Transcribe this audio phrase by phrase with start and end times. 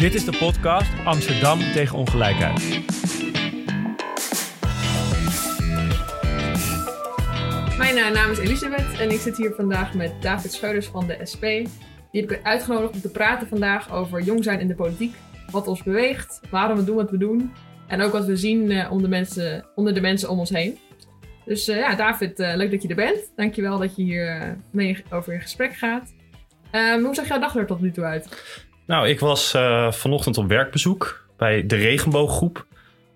[0.00, 2.58] Dit is de podcast Amsterdam tegen ongelijkheid.
[7.78, 11.18] Mijn eh, naam is Elisabeth en ik zit hier vandaag met David Scheuders van de
[11.32, 11.44] SP.
[12.10, 15.14] Die heb ik uitgenodigd om te praten vandaag over jong zijn in de politiek.
[15.50, 17.52] Wat ons beweegt, waarom we doen wat we doen.
[17.86, 20.78] En ook wat we zien uh, onder, de mensen, onder de mensen om ons heen.
[21.44, 23.32] Dus uh, ja, David, leuk dat je er bent.
[23.36, 26.14] Dankjewel dat je hier mee over in gesprek gaat.
[26.72, 28.28] Um, hoe zag jouw dag er tot nu toe uit?
[28.90, 32.66] Nou, ik was uh, vanochtend op werkbezoek bij de Regenbooggroep.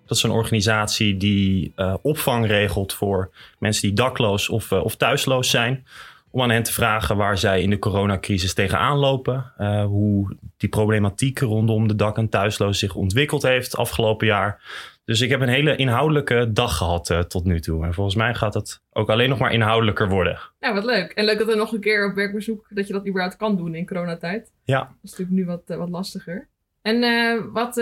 [0.05, 4.95] Dat is een organisatie die uh, opvang regelt voor mensen die dakloos of, uh, of
[4.95, 5.85] thuisloos zijn.
[6.31, 9.53] Om aan hen te vragen waar zij in de coronacrisis tegenaan lopen.
[9.87, 14.61] hoe die problematiek rondom de dak- en thuisloos zich ontwikkeld heeft afgelopen jaar.
[15.05, 17.85] Dus ik heb een hele inhoudelijke dag gehad uh, tot nu toe.
[17.85, 20.39] En volgens mij gaat het ook alleen nog maar inhoudelijker worden.
[20.59, 21.11] Ja, wat leuk.
[21.11, 23.75] En leuk dat er nog een keer op werkbezoek dat je dat überhaupt kan doen
[23.75, 24.51] in coronatijd.
[24.63, 24.79] Ja.
[24.79, 26.47] Dat is natuurlijk nu wat, uh, wat lastiger.
[26.81, 27.75] En uh, wat,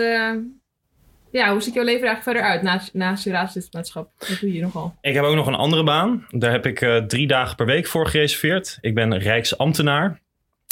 [1.30, 4.10] ja, hoe ziet jouw leven eigenlijk verder uit naast, naast je raadslidmaatschap?
[4.18, 4.94] Wat doe je nogal?
[5.00, 6.26] Ik heb ook nog een andere baan.
[6.30, 8.78] Daar heb ik drie dagen per week voor gereserveerd.
[8.80, 10.22] Ik ben rijksambtenaar.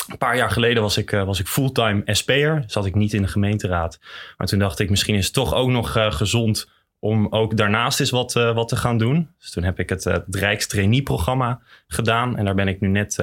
[0.08, 2.64] Een paar jaar geleden was ik, uh, was ik fulltime SP'er.
[2.66, 3.98] Zat ik niet in de gemeenteraad.
[4.36, 8.00] Maar toen dacht ik, misschien is het toch ook nog uh, gezond om ook daarnaast
[8.00, 9.28] eens wat, uh, wat te gaan doen.
[9.38, 12.36] Dus toen heb ik het, het Rijkstrainee-programma gedaan.
[12.36, 13.16] En daar ben ik nu net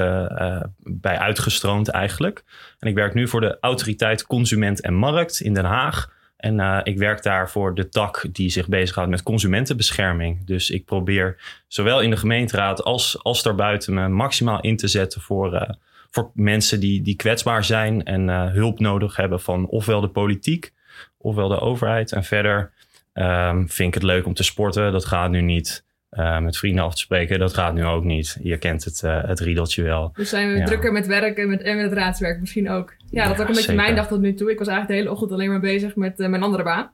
[0.83, 2.44] bij uitgestroomd eigenlijk.
[2.80, 6.11] En ik werk nu voor de Autoriteit Consument en Markt in Den Haag.
[6.38, 10.45] En ik werk daar voor de tak die zich bezighoudt met consumentenbescherming.
[10.45, 15.21] Dus ik probeer zowel in de gemeenteraad als, als daarbuiten me maximaal in te zetten
[15.21, 15.77] voor
[16.11, 20.73] voor mensen die, die kwetsbaar zijn en uh, hulp nodig hebben van ofwel de politiek
[21.17, 22.11] ofwel de overheid.
[22.11, 22.71] En verder
[23.13, 24.91] um, vind ik het leuk om te sporten.
[24.91, 25.87] Dat gaat nu niet.
[26.11, 28.37] Uh, met vrienden af te spreken, dat gaat nu ook niet.
[28.41, 30.11] Je kent het, uh, het riedeltje wel.
[30.13, 30.65] Dus zijn we ja.
[30.65, 32.95] drukker met werken en met, en met het raadswerk misschien ook.
[33.09, 34.52] Ja, dat is ook een beetje mijn dag tot nu toe.
[34.52, 36.91] Ik was eigenlijk de hele ochtend alleen maar bezig met mijn andere baan.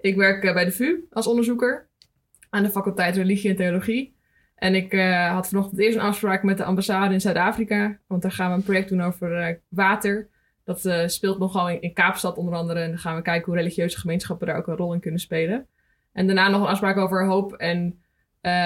[0.00, 1.88] Ik werk bij de VU als onderzoeker
[2.50, 4.13] aan de faculteit Religie en Theologie.
[4.64, 7.98] En ik uh, had vanochtend eerst een afspraak met de ambassade in Zuid-Afrika.
[8.06, 10.28] Want daar gaan we een project doen over uh, water.
[10.64, 12.80] Dat uh, speelt nogal in, in, Kaapstad onder andere.
[12.80, 15.66] En dan gaan we kijken hoe religieuze gemeenschappen daar ook een rol in kunnen spelen.
[16.12, 17.98] En daarna nog een afspraak over hoop en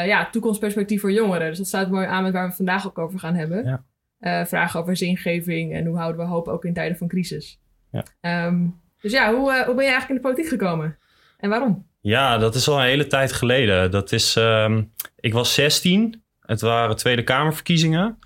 [0.07, 1.49] ja, toekomstperspectief voor jongeren.
[1.49, 3.83] Dus dat sluit mooi aan met waar we vandaag ook over gaan hebben.
[4.19, 4.47] Ja.
[4.47, 7.61] vragen over zingeving en hoe houden we hoop ook in tijden van crisis.
[7.91, 8.47] Ja.
[8.47, 10.99] Um, dus ja, hoe, hoe ben je eigenlijk in de politiek gekomen?
[11.39, 11.88] En waarom?
[12.01, 13.91] Ja, dat is al een hele tijd geleden.
[13.91, 16.23] Dat is, um, ik was 16.
[16.41, 18.19] Het waren Tweede Kamerverkiezingen.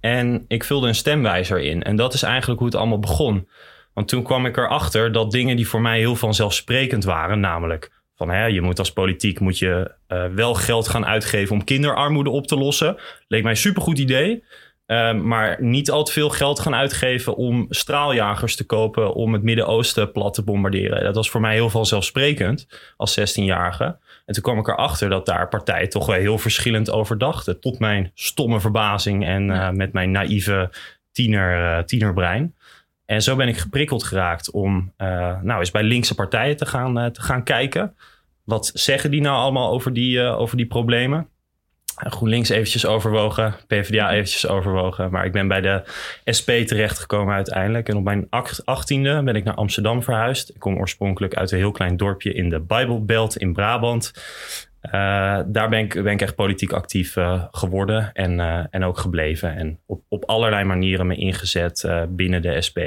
[0.00, 1.82] En ik vulde een stemwijzer in.
[1.82, 3.48] En dat is eigenlijk hoe het allemaal begon.
[3.94, 8.30] Want toen kwam ik erachter dat dingen die voor mij heel vanzelfsprekend waren, namelijk van
[8.30, 12.46] hè, je moet als politiek moet je uh, wel geld gaan uitgeven om kinderarmoede op
[12.46, 12.96] te lossen.
[13.28, 14.44] Leek mij een supergoed idee.
[14.88, 19.42] Uh, maar niet al te veel geld gaan uitgeven om straaljagers te kopen om het
[19.42, 21.02] Midden-Oosten plat te bombarderen.
[21.02, 23.84] Dat was voor mij heel vanzelfsprekend als 16-jarige.
[24.26, 27.60] En toen kwam ik erachter dat daar partijen toch wel heel verschillend over dachten.
[27.60, 30.70] Tot mijn stomme verbazing en uh, met mijn naïeve
[31.12, 32.54] tiener, uh, tienerbrein.
[33.06, 34.92] En zo ben ik geprikkeld geraakt om
[35.42, 37.94] nou eens bij linkse partijen te gaan, te gaan kijken.
[38.44, 41.28] Wat zeggen die nou allemaal over die, over die problemen?
[41.98, 45.10] GroenLinks eventjes overwogen, PvdA eventjes overwogen.
[45.10, 45.82] Maar ik ben bij de
[46.38, 47.88] SP terechtgekomen uiteindelijk.
[47.88, 48.26] En op mijn
[48.64, 50.48] achttiende ben ik naar Amsterdam verhuisd.
[50.48, 54.12] Ik kom oorspronkelijk uit een heel klein dorpje in de Bijbelbelt in Brabant.
[54.82, 54.92] Uh,
[55.46, 59.56] daar ben ik, ben ik echt politiek actief uh, geworden en, uh, en ook gebleven.
[59.56, 62.78] En op, op allerlei manieren me ingezet binnen de SP,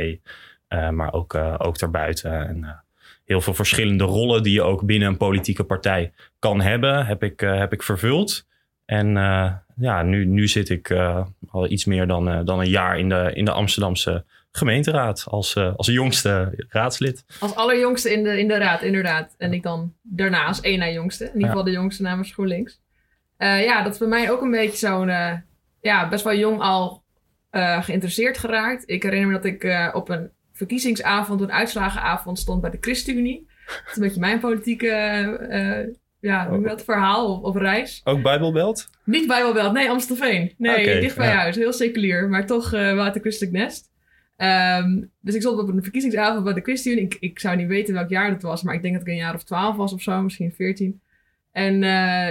[0.92, 2.48] maar ook, ook daarbuiten.
[2.48, 2.84] En,
[3.26, 7.40] heel veel verschillende rollen die je ook binnen een politieke partij kan hebben, heb ik,
[7.40, 8.46] heb ik vervuld.
[8.92, 12.70] En uh, ja, nu, nu zit ik uh, al iets meer dan, uh, dan een
[12.70, 17.24] jaar in de, in de Amsterdamse gemeenteraad als, als jongste raadslid.
[17.40, 19.36] Als allerjongste in de, in de raad, inderdaad.
[19.38, 21.24] En ik dan daarna als één na jongste.
[21.24, 21.72] In ieder geval ja.
[21.72, 22.82] de jongste namens GroenLinks.
[23.38, 25.08] ja, dat is bij mij ook een beetje zo'n,
[25.82, 27.04] ja, best wel jong al
[27.82, 28.84] geïnteresseerd geraakt.
[28.86, 33.48] Ik herinner me dat ik op een verkiezingsavond, een uitslagenavond stond bij de ChristenUnie.
[33.66, 38.02] Dat is een beetje mijn politieke ja, hoe dat verhaal of, of, reis.
[38.04, 38.90] Ook Bijbelbelt?
[39.04, 40.54] Niet Bijbelbelt, nee, Amstelveen.
[40.58, 41.36] Nee, okay, dicht bij ja.
[41.36, 41.56] huis.
[41.56, 43.90] Heel seculier, maar toch uh, wel uit de christelijk nest.
[44.38, 47.04] Um, dus ik stond op een verkiezingsavond bij de ChristenUnie.
[47.04, 49.16] Ik, ik zou niet weten welk jaar dat was, maar ik denk dat ik een
[49.16, 51.02] jaar of twaalf was of zo, misschien veertien.
[51.52, 52.28] En uh,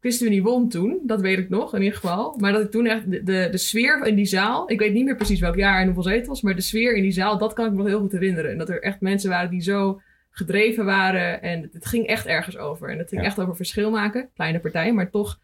[0.00, 2.36] ChristenUnie won toen, dat weet ik nog in ieder geval.
[2.38, 5.04] Maar dat ik toen echt de, de, de sfeer in die zaal, ik weet niet
[5.04, 7.66] meer precies welk jaar en hoeveel zetels, maar de sfeer in die zaal, dat kan
[7.66, 8.50] ik me nog heel goed herinneren.
[8.50, 10.00] En dat er echt mensen waren die zo
[10.36, 11.42] gedreven waren.
[11.42, 12.90] En het ging echt ergens over.
[12.90, 13.26] En het ging Ja.
[13.26, 14.30] echt over verschil maken.
[14.34, 15.38] Kleine partij, maar toch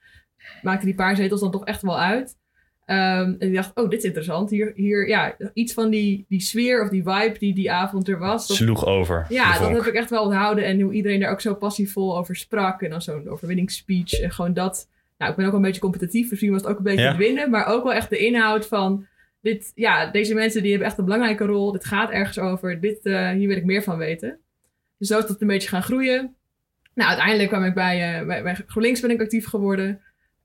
[0.63, 2.39] maakte die paar zetels dan toch echt wel uit.
[2.85, 4.51] Ehm, en ik dacht, oh, dit is interessant.
[4.51, 8.19] Hier, hier ja, iets van die, die sfeer of die vibe die die avond er
[8.19, 8.47] was.
[8.49, 9.27] Dat, Sloeg over.
[9.29, 10.65] Ja, dat heb ik echt wel onthouden.
[10.65, 12.83] En hoe iedereen daar ook zo passievol over sprak.
[12.83, 14.13] En dan zo'n overwinningsspeech.
[14.21, 14.89] En gewoon dat.
[15.19, 16.31] Nou, ik ben ook een beetje competitief.
[16.31, 17.51] Misschien was het ook een beetje het winnen.
[17.51, 19.07] Maar ook wel echt de inhoud van...
[19.43, 21.73] Dit, ja, deze mensen die hebben echt een belangrijke rol.
[21.73, 22.81] Dit gaat ergens over.
[22.81, 24.39] Dit, uh, hier wil ik meer van weten.
[25.01, 26.35] Dus zo is dat een beetje gaan groeien.
[26.95, 30.01] Nou, uiteindelijk kwam ik bij, uh, bij, bij GroenLinks ben ik actief geworden.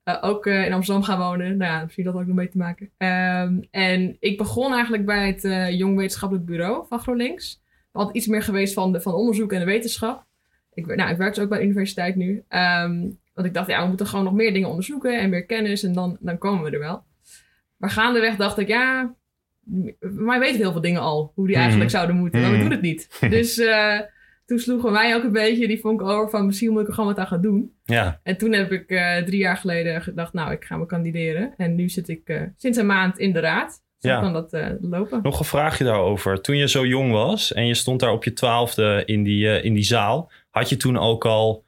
[0.05, 1.57] Uh, ook uh, in Amsterdam gaan wonen.
[1.57, 2.85] Nou ja, misschien dat ook nog mee te maken.
[2.97, 7.61] Um, en ik begon eigenlijk bij het Jong Wetenschappelijk Bureau van GroenLinks.
[7.91, 10.25] Altijd iets meer geweest van, de, van onderzoek en de wetenschap.
[10.73, 12.43] Ik, nou, ik werk dus ook bij de universiteit nu.
[12.49, 15.83] Um, want ik dacht, ja, we moeten gewoon nog meer dingen onderzoeken en meer kennis.
[15.83, 17.03] En dan, dan komen we er wel.
[17.77, 19.13] Maar gaandeweg dacht ik, ja,
[19.99, 21.31] maar weten heel veel dingen al.
[21.35, 21.95] Hoe die eigenlijk mm.
[21.95, 22.41] zouden moeten.
[22.41, 23.17] Maar we doen het niet.
[23.29, 23.61] dus
[24.45, 27.09] toen sloegen wij ook een beetje die vonk over van misschien moet ik er gewoon
[27.09, 27.71] wat aan gaan doen.
[27.83, 28.19] Ja.
[28.23, 31.53] En toen heb ik uh, drie jaar geleden gedacht, nou, ik ga me kandideren.
[31.57, 33.83] En nu zit ik uh, sinds een maand in de raad.
[33.97, 34.19] Zo ja.
[34.19, 35.19] kan dat uh, lopen.
[35.23, 36.41] Nog een vraagje daarover.
[36.41, 39.73] Toen je zo jong was en je stond daar op je twaalfde in die, in
[39.73, 41.63] die zaal, had je toen ook al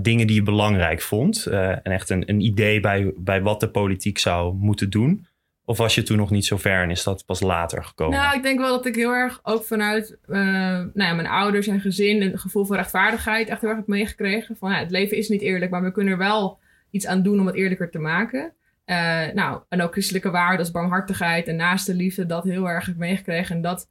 [0.00, 1.46] dingen die je belangrijk vond?
[1.46, 5.26] en echt een, een idee bij, bij wat de politiek zou moeten doen?
[5.68, 8.18] Of was je toen nog niet zo ver en is dat pas later gekomen?
[8.18, 11.66] Nou, ik denk wel dat ik heel erg ook vanuit uh, nou ja, mijn ouders
[11.66, 14.56] en gezin een gevoel van rechtvaardigheid echt heel erg heb meegekregen.
[14.56, 16.58] Van ja, het leven is niet eerlijk, maar we kunnen er wel
[16.90, 18.52] iets aan doen om het eerlijker te maken.
[18.86, 22.96] Uh, nou, en ook christelijke waarden als barmhartigheid en naaste liefde, dat heel erg heb
[22.96, 23.56] meegekregen.
[23.56, 23.88] En dat,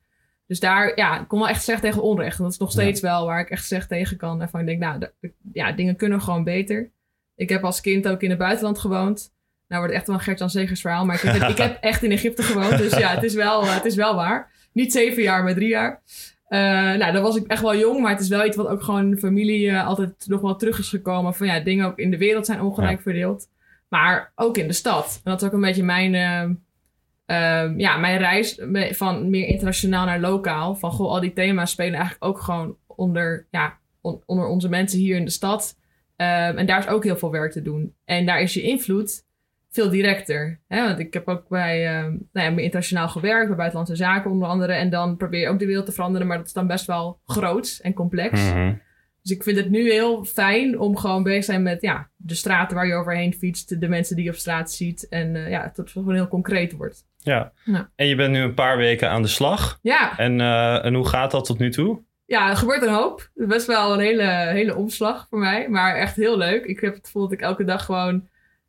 [0.48, 2.38] dus daar, ja, ik kon wel echt zeggen tegen onrecht.
[2.38, 4.42] En dat is nog steeds wel waar ik echt zeg tegen kan.
[4.42, 5.10] En van ik denk, nou,
[5.54, 6.92] ja, dingen kunnen gewoon beter.
[7.36, 9.36] Ik heb als kind ook in het buitenland gewoond.
[9.68, 11.06] Nou wordt het echt wel een Gert-Jan Segers verhaal.
[11.06, 12.78] Maar ik heb, ik heb, echt in Egypte gewoond.
[12.78, 14.52] Dus ja, het is wel, het is wel waar.
[14.74, 16.02] Niet zeven jaar, maar drie jaar.
[16.50, 16.60] Uh,
[17.00, 18.02] nou, dan was ik echt wel jong.
[18.02, 20.80] Maar het is wel iets wat ook gewoon de familie uh, altijd nog wel terug
[20.80, 21.36] is gekomen.
[21.36, 23.48] Van ja, dingen ook in de wereld zijn ongelijk verdeeld.
[23.90, 25.22] Maar ook in de stad.
[25.24, 28.60] En dat is ook een beetje mijn, uh, ja, mijn reis
[28.90, 30.76] van meer internationaal naar lokaal.
[30.76, 35.00] Van goh, al die thema's spelen eigenlijk ook gewoon onder, ja, on, onder onze mensen
[35.00, 35.78] hier in de stad.
[36.16, 37.96] Ehm, en daar is ook heel veel werk te doen.
[38.06, 39.26] En daar is je invloed
[39.70, 40.60] veel directer.
[40.68, 40.84] Hè?
[40.88, 44.74] Want ik heb ook bij uh, nou ja, internationaal gewerkt, bij buitenlandse zaken onder andere.
[44.74, 47.20] En dan probeer je ook de wereld te veranderen, maar dat is dan best wel
[47.26, 48.42] groot en complex.
[48.42, 48.74] Mhm.
[49.22, 52.36] Dus ik vind het nu heel fijn om gewoon bezig te zijn met ja, de
[52.36, 55.08] straten waar je overheen fietst, de mensen die je op straat ziet.
[55.10, 57.06] En uh, ja, dat het gewoon heel concreet wordt.
[57.18, 57.52] Ja.
[57.96, 59.80] En je bent nu een paar weken aan de slag.
[59.82, 60.18] Ja.
[60.18, 62.02] En, uh, en hoe gaat dat tot nu toe?
[62.26, 63.20] Ja, er gebeurt een hoop.
[63.20, 66.66] Het is best wel een hele, hele omslag voor mij, maar echt heel leuk.
[66.66, 68.28] Ik heb het gevoel dat ik elke dag gewoon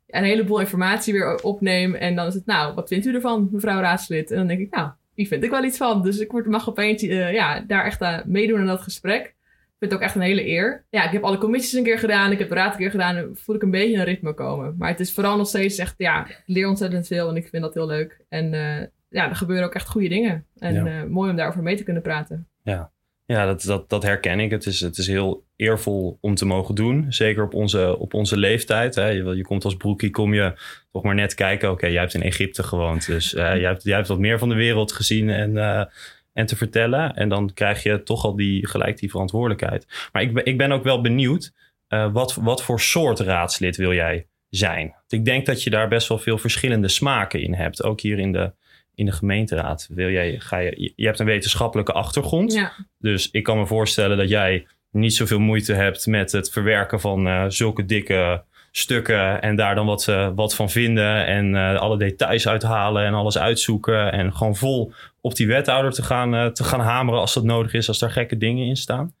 [0.09, 1.95] een heleboel informatie weer opneem.
[1.95, 4.31] En dan is het, nou, wat vindt u ervan, mevrouw raadslid?
[4.31, 6.01] En dan denk ik, nou, hier vind ik wel iets van.
[6.01, 9.25] Dus ik word, mag opeens uh, ja, daar echt aan meedoen aan dat gesprek.
[9.25, 10.85] Ik vind het ook echt een hele eer.
[10.89, 12.31] Ja, ik heb alle commissies een keer gedaan.
[12.31, 13.15] Ik heb de raad een keer gedaan.
[13.15, 14.75] En voel ik een beetje een ritme komen.
[14.77, 17.29] Maar het is vooral nog steeds echt, ja, ik leer ontzettend veel.
[17.29, 18.25] En ik vind dat heel leuk.
[18.29, 20.45] En uh, ja, er gebeuren ook echt goede dingen.
[20.57, 20.85] En ja.
[20.85, 22.47] uh, mooi om daarover mee te kunnen praten.
[22.63, 22.91] Ja,
[23.33, 24.51] ja, dat, dat, dat herken ik.
[24.51, 27.05] Het is, het is heel eervol om te mogen doen.
[27.09, 28.95] Zeker op onze, op onze leeftijd.
[28.95, 29.07] Hè.
[29.07, 30.53] Je, je komt als broekie, kom je
[30.91, 31.71] toch maar net kijken.
[31.71, 33.05] Oké, jij hebt in Egypte gewoond.
[33.05, 35.83] Dus uh, jij, hebt, jij hebt wat meer van de wereld gezien en, uh,
[36.33, 37.15] en te vertellen.
[37.15, 40.09] En dan krijg je toch al die, gelijk die verantwoordelijkheid.
[40.11, 41.53] Maar ik ben, ik ben ook wel benieuwd.
[41.89, 44.95] Uh, wat, wat voor soort raadslid wil jij zijn?
[45.07, 47.83] Ik denk dat je daar best wel veel verschillende smaken in hebt.
[47.83, 48.53] Ook hier in de,
[48.99, 49.87] in de gemeenteraad.
[49.91, 52.53] Wil jij, ga je, je hebt een wetenschappelijke achtergrond.
[52.53, 52.71] Ja.
[52.97, 57.27] Dus ik kan me voorstellen dat jij niet zoveel moeite hebt met het verwerken van
[57.27, 59.41] uh, zulke dikke stukken.
[59.41, 61.25] En daar dan wat, uh, wat van vinden.
[61.25, 64.11] En uh, alle details uithalen en alles uitzoeken.
[64.11, 67.87] En gewoon vol op die wethouder te gaan, te gaan hameren als dat nodig is.
[67.87, 69.13] Als daar gekke dingen in staan.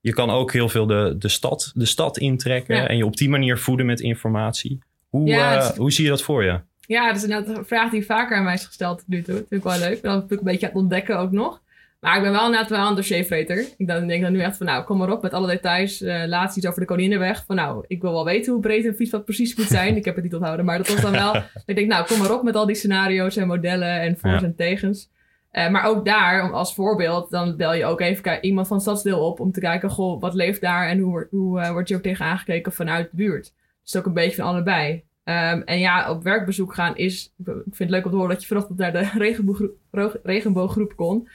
[0.00, 2.76] Je kan ook heel veel de, de, stad, de stad intrekken.
[2.76, 2.88] Ja.
[2.88, 4.78] En je op die manier voeden met informatie.
[5.08, 6.60] Hoe, ja, hoe zie je dat voor je?
[6.88, 9.34] Ja, dat is inderdaad een vraag die vaker aan mij is gesteld tot nu toe.
[9.34, 10.02] Dat vind ik wel leuk.
[10.02, 11.62] Dat heb ik een beetje aan het ontdekken ook nog.
[12.00, 13.58] Maar ik ben wel inderdaad wel een dossiervreter.
[13.76, 16.02] Ik denk dan nu echt van, nou, kom maar op met alle details.
[16.02, 17.44] Uh, laatst iets over de Koninginweg.
[17.46, 19.96] Van, nou, ik wil wel weten hoe breed een fietspad precies moet zijn.
[19.96, 21.34] ik heb het niet onthouden, maar dat was dan wel...
[21.66, 24.46] ik denk, nou, kom maar op met al die scenario's en modellen en voor's ja.
[24.46, 25.10] en tegens.
[25.52, 29.40] Uh, maar ook daar, als voorbeeld, dan bel je ook even iemand van stadsdeel op...
[29.40, 32.24] om te kijken, goh, wat leeft daar en hoe, hoe uh, wordt je ook tegen
[32.24, 33.52] aangekeken vanuit de buurt.
[33.84, 35.04] Dus ook een beetje van allebei.
[35.28, 37.34] Um, en ja, op werkbezoek gaan is...
[37.38, 41.28] Ik vind het leuk om te horen dat je vanochtend naar de regenbooggroep, regenbooggroep kon...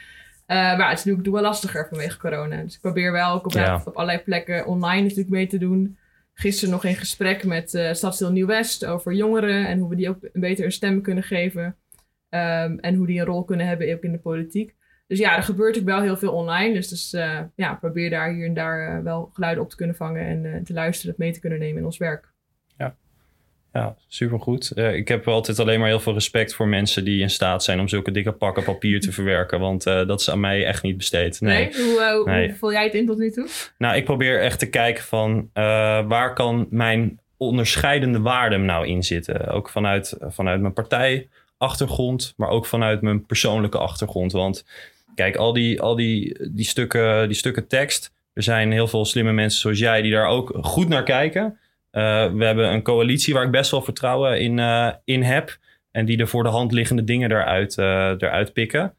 [0.48, 2.62] Uh, maar het is natuurlijk wel lastiger vanwege corona.
[2.62, 3.82] Dus ik probeer wel ook op, ja.
[3.86, 5.98] op allerlei plekken online natuurlijk mee te doen.
[6.34, 10.18] Gisteren nog een gesprek met uh, Stadsdeel Nieuw-West over jongeren en hoe we die ook
[10.22, 11.64] een beter een stem kunnen geven.
[12.30, 14.76] Um, en hoe die een rol kunnen hebben ook in de politiek.
[15.08, 16.74] Dus ja, er gebeurt ook wel heel veel online.
[16.74, 20.46] Dus, dus uh, ja, probeer daar hier en daar wel geluiden op te kunnen vangen
[20.46, 22.33] en te luisteren, het mee te kunnen nemen in ons werk.
[23.74, 24.72] Ja, supergoed.
[24.76, 27.80] Uh, ik heb altijd alleen maar heel veel respect voor mensen die in staat zijn
[27.80, 29.60] om zulke dikke pakken papier te verwerken.
[29.60, 31.42] Want uh, dat is aan mij echt niet besteed.
[31.42, 31.70] Nee.
[31.72, 31.84] nee?
[31.84, 32.48] Hoe, uh, nee.
[32.48, 33.48] hoe vul jij het in tot nu toe?
[33.78, 35.50] Nou, ik probeer echt te kijken van
[36.08, 39.48] waar kan mijn onderscheidende waarde nou in zitten.
[39.48, 44.32] Ook vanuit, vanuit mijn partijachtergrond, maar ook vanuit mijn persoonlijke achtergrond.
[44.32, 44.66] Want
[45.16, 48.12] kijk, al die, al die, die, stukken, die stukken tekst.
[48.34, 51.58] Er zijn heel veel slimme mensen zoals jij die daar ook goed naar kijken.
[51.94, 55.58] Uh, we hebben een coalitie waar ik best wel vertrouwen in, uh, in heb.
[55.92, 58.96] En die de voor de hand liggende dingen eruit, uh, eruit pikken.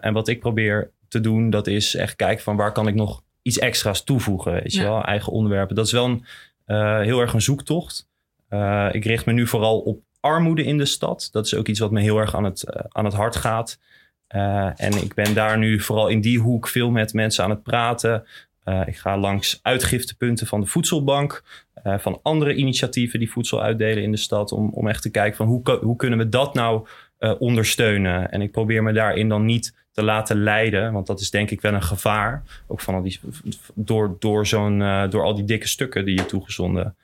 [0.00, 3.22] en wat ik probeer te doen, dat is echt kijken van waar kan ik nog
[3.42, 4.52] iets extra's toevoegen.
[4.52, 5.76] Weet je wel, eigen onderwerpen.
[5.76, 6.24] Dat is wel een,
[7.02, 8.08] heel erg een zoektocht.
[8.90, 11.28] ik richt me nu vooral op armoede in de stad.
[11.32, 13.78] Dat is ook iets wat me heel erg aan het, aan het hart gaat.
[14.76, 18.26] en ik ben daar nu vooral in die hoek veel met mensen aan het praten.
[18.86, 21.42] ik ga langs uitgiftepunten van de voedselbank.
[21.84, 24.52] Uh, van andere initiatieven die voedsel uitdelen in de stad.
[24.52, 26.86] Om, om echt te kijken van hoe, hoe kunnen we dat nou
[27.18, 28.30] uh, ondersteunen.
[28.30, 30.92] En ik probeer me daarin dan niet te laten leiden.
[30.92, 32.42] Want dat is denk ik wel een gevaar.
[32.66, 33.20] Ook van al die,
[33.74, 36.96] door, door, zo'n, uh, door al die dikke stukken die je toegezonden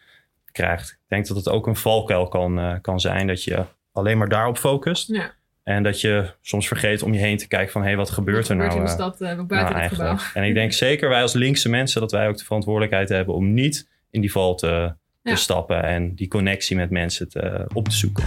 [0.53, 0.91] krijgt.
[0.91, 3.27] Ik denk dat het ook een valkuil kan, kan zijn.
[3.27, 5.09] Dat je alleen maar daarop focust.
[5.09, 5.31] Ja.
[5.63, 7.81] En dat je soms vergeet om je heen te kijken van...
[7.81, 8.77] hé, hey, wat gebeurt er nou?
[8.77, 10.17] in de stad, buiten nou, het gebouw.
[10.35, 12.01] En ik denk zeker wij als linkse mensen...
[12.01, 16.15] dat wij ook de verantwoordelijkheid hebben om niet in die val te, te stappen en
[16.15, 18.25] die connectie met mensen te, op te zoeken.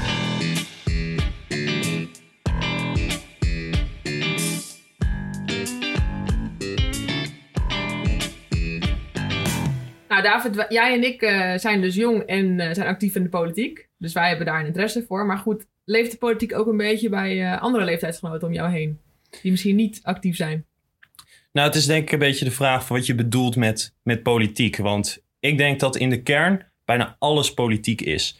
[10.21, 13.29] Nou, David, jij en ik uh, zijn dus jong en uh, zijn actief in de
[13.29, 13.89] politiek.
[13.97, 15.25] Dus wij hebben daar een interesse voor.
[15.25, 18.99] Maar goed, leeft de politiek ook een beetje bij uh, andere leeftijdsgenoten om jou heen?
[19.41, 20.65] Die misschien niet actief zijn?
[21.51, 24.23] Nou, het is denk ik een beetje de vraag van wat je bedoelt met, met
[24.23, 24.77] politiek.
[24.77, 28.39] Want ik denk dat in de kern bijna alles politiek is.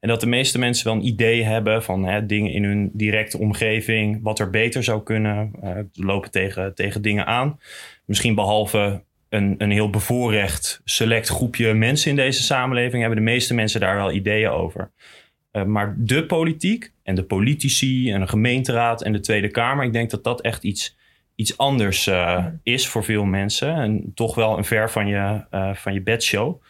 [0.00, 3.38] En dat de meeste mensen wel een idee hebben van hè, dingen in hun directe
[3.38, 5.52] omgeving, wat er beter zou kunnen.
[5.62, 7.60] Uh, lopen tegen, tegen dingen aan.
[8.04, 13.54] Misschien behalve een, een heel bevoorrecht select groepje mensen in deze samenleving hebben de meeste
[13.54, 14.90] mensen daar wel ideeën over.
[15.52, 19.92] Uh, maar de politiek en de politici en de gemeenteraad en de Tweede Kamer, ik
[19.92, 20.96] denk dat dat echt iets
[21.38, 23.74] iets anders uh, is voor veel mensen.
[23.74, 26.62] En toch wel een ver van je, uh, van je bedshow.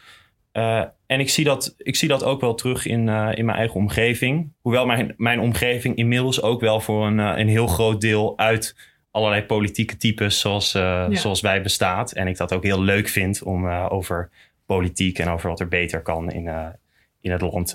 [0.53, 3.75] Uh, en ik zie, dat, ik zie dat ook wel terug in, in mijn eigen
[3.75, 4.53] omgeving.
[4.61, 8.75] Hoewel mijn, mijn omgeving inmiddels ook wel voor een, een heel groot deel uit
[9.11, 11.15] allerlei politieke types zoals, ja.
[11.15, 12.11] zoals wij bestaat.
[12.11, 14.29] En ik dat ook heel leuk vind om over
[14.65, 16.75] politiek en over wat er beter kan in,
[17.21, 17.67] in het land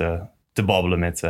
[0.52, 1.20] te babbelen met,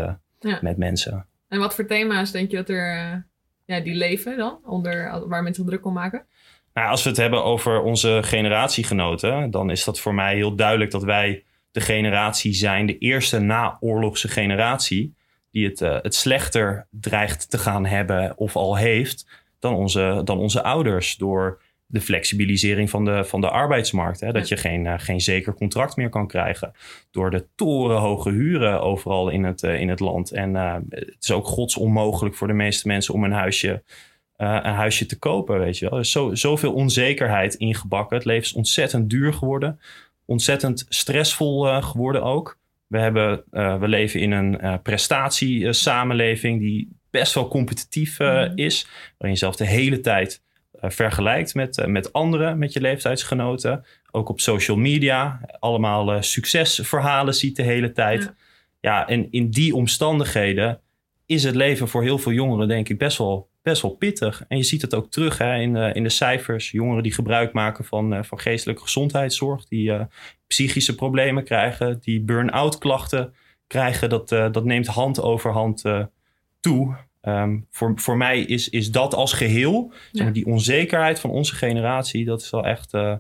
[0.41, 0.59] ja.
[0.61, 1.27] met mensen.
[1.49, 3.27] En wat voor thema's denk je dat er
[3.65, 6.27] ja, die leven dan, onder, waar mensen druk om maken?
[6.75, 10.91] Nou, als we het hebben over onze generatiegenoten, dan is dat voor mij heel duidelijk
[10.91, 15.15] dat wij de generatie zijn, de eerste naoorlogse generatie,
[15.51, 19.27] die het, uh, het slechter dreigt te gaan hebben of al heeft
[19.59, 21.17] dan onze, dan onze ouders.
[21.17, 21.63] Door
[21.95, 24.21] de flexibilisering van de, van de arbeidsmarkt.
[24.21, 24.33] Hè?
[24.33, 26.73] Dat je geen, uh, geen zeker contract meer kan krijgen.
[27.11, 30.31] Door de torenhoge huren overal in het, uh, in het land.
[30.31, 33.83] En uh, het is ook gods onmogelijk voor de meeste mensen om een huisje,
[34.37, 35.59] een huisje te kopen.
[35.59, 35.95] Weet je wel.
[35.95, 38.17] Er is zo, zoveel onzekerheid ingebakken.
[38.17, 39.81] Het leven is ontzettend duur geworden.
[40.25, 42.59] Ontzettend stressvol geworden ook.
[42.87, 43.45] We, hebben,
[43.81, 48.53] we leven in een prestatiesamenleving die best wel competitief mm.
[48.55, 48.87] is.
[49.19, 50.44] Waarin je zelf de hele tijd eh,
[50.91, 53.85] vergelijkt met, eh, met anderen, met je leeftijdsgenoten.
[54.11, 55.41] Ook op social media.
[55.59, 58.23] Allemaal uh, succesverhalen ziet de hele tijd.
[58.23, 58.35] Ja.
[58.81, 60.81] ja, en in die omstandigheden
[61.27, 64.45] is het leven voor heel veel jongeren, denk ik, best wel, best wel pittig.
[64.49, 66.71] En je ziet het ook terug hè, in, de, in de cijfers.
[66.71, 69.93] Jongeren die gebruik maken van, van geestelijke gezondheidszorg, die
[70.47, 73.35] psychische problemen krijgen, die burn-out klachten
[73.67, 74.09] krijgen.
[74.09, 75.83] Dat, dat neemt hand over hand
[76.61, 76.97] toe.
[77.27, 81.55] Um, voor, voor mij is, is dat als geheel, zeg maar, die onzekerheid van onze
[81.55, 83.15] generatie, dat is wel echt uh,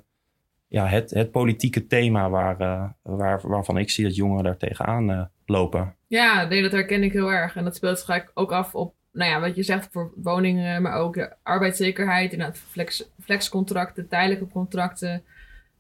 [0.68, 5.11] ja, het, het politieke thema waar, uh, waar, waarvan ik zie dat jongeren daar tegenaan
[5.11, 5.94] uh, lopen.
[6.06, 7.56] Ja, nee, dat herken ik heel erg.
[7.56, 10.94] En dat speelt zich ook af op, nou ja, wat je zegt voor woningen, maar
[10.94, 15.23] ook de arbeidszekerheid, inderdaad flex, flexcontracten, tijdelijke contracten.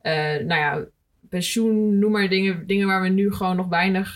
[0.02, 0.84] nou ja,
[1.28, 4.14] pensioen, noem maar dingen, dingen waar we nu gewoon nog weinig,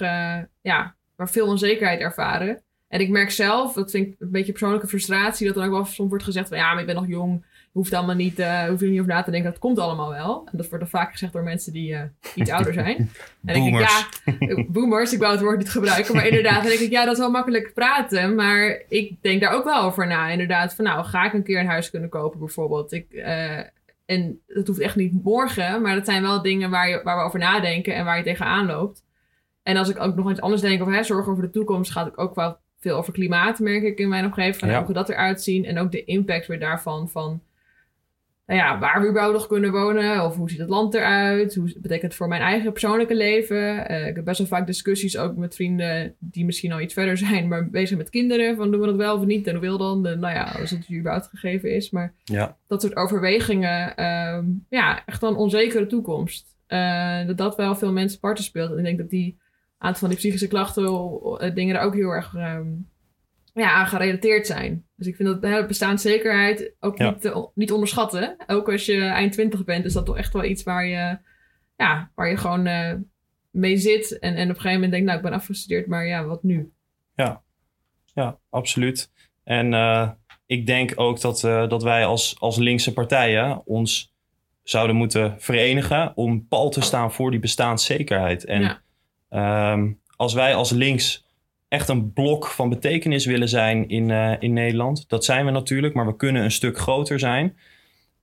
[0.60, 2.62] ja, waar veel onzekerheid ervaren.
[2.88, 5.84] En ik merk zelf, dat vind ik een beetje persoonlijke frustratie, dat dan ook wel
[5.84, 8.64] soms wordt gezegd van ja, maar ik ben nog jong, je hoeft allemaal niet, uh,
[8.64, 10.48] hoef niet over na te denken, dat komt allemaal wel.
[10.50, 12.00] En dat wordt dan vaak gezegd door mensen die uh,
[12.34, 12.96] iets ouder zijn.
[13.44, 16.80] En denk ik, ja, boomers, ik wou het woord niet gebruiken, maar inderdaad, dan denk
[16.80, 20.28] ik, ja, dat is wel makkelijk praten, maar ik denk daar ook wel over na.
[20.28, 22.92] Inderdaad, van nou, ga ik een keer een huis kunnen kopen bijvoorbeeld?
[22.92, 23.58] Ik, uh,
[24.06, 27.22] en dat hoeft echt niet morgen, maar dat zijn wel dingen waar, je, waar we
[27.22, 29.04] over nadenken en waar je tegenaan loopt.
[29.62, 32.06] En als ik ook nog iets anders denk of hè, zorgen over de toekomst, gaat
[32.06, 34.72] het ook wel veel over klimaat, merk ik in mijn omgeving.
[34.72, 37.42] Van hoe dat eruit zien en ook de impact weer daarvan van
[38.48, 40.24] nou ja, waar we überhaupt nog kunnen wonen.
[40.24, 41.54] Of hoe ziet het land eruit?
[41.54, 43.90] Hoe betekent het voor mijn eigen persoonlijke leven?
[43.90, 47.16] Uh, ik heb best wel vaak discussies ook met vrienden die misschien al iets verder
[47.26, 48.56] zijn, maar bezig met kinderen.
[48.56, 49.46] Van doen we dat wel of niet?
[49.46, 50.00] En hoe wil dan?
[50.00, 51.90] nou ja, als het überhaupt gegeven is.
[51.90, 52.56] Maar ja.
[52.66, 56.56] dat soort overwegingen, ehm, ja, echt een onzekere toekomst.
[56.68, 58.70] Uh, dat dat wel veel mensen parten speelt.
[58.70, 59.38] En ik denk dat die
[59.78, 62.88] aantal van die psychische klachten, uh, dingen er ook heel erg um,
[63.52, 64.86] ja, aan gerelateerd zijn.
[64.96, 68.36] Dus ik vind dat bestaanszekerheid ook niet, niet onderschatten.
[68.46, 71.18] Ook als je eind twintig bent, is dat toch echt wel iets waar je,
[71.76, 72.94] ja, waar je gewoon uh,
[73.50, 74.18] mee zit.
[74.18, 76.72] En, en op een gegeven moment denkt, nou, ik ben afgestudeerd, maar ja, wat nu?
[77.14, 77.42] Ja,
[78.04, 79.10] ja absoluut.
[79.44, 80.10] En uh,
[80.46, 84.16] ik denk ook dat, dat wij als, als linkse partijen ons
[84.62, 88.44] zouden moeten verenigen om pal te staan voor die bestaanszekerheid.
[88.44, 88.80] En ja.
[89.30, 91.26] Um, als wij als links
[91.68, 95.08] echt een blok van betekenis willen zijn in, uh, in Nederland.
[95.08, 97.56] Dat zijn we natuurlijk, maar we kunnen een stuk groter zijn.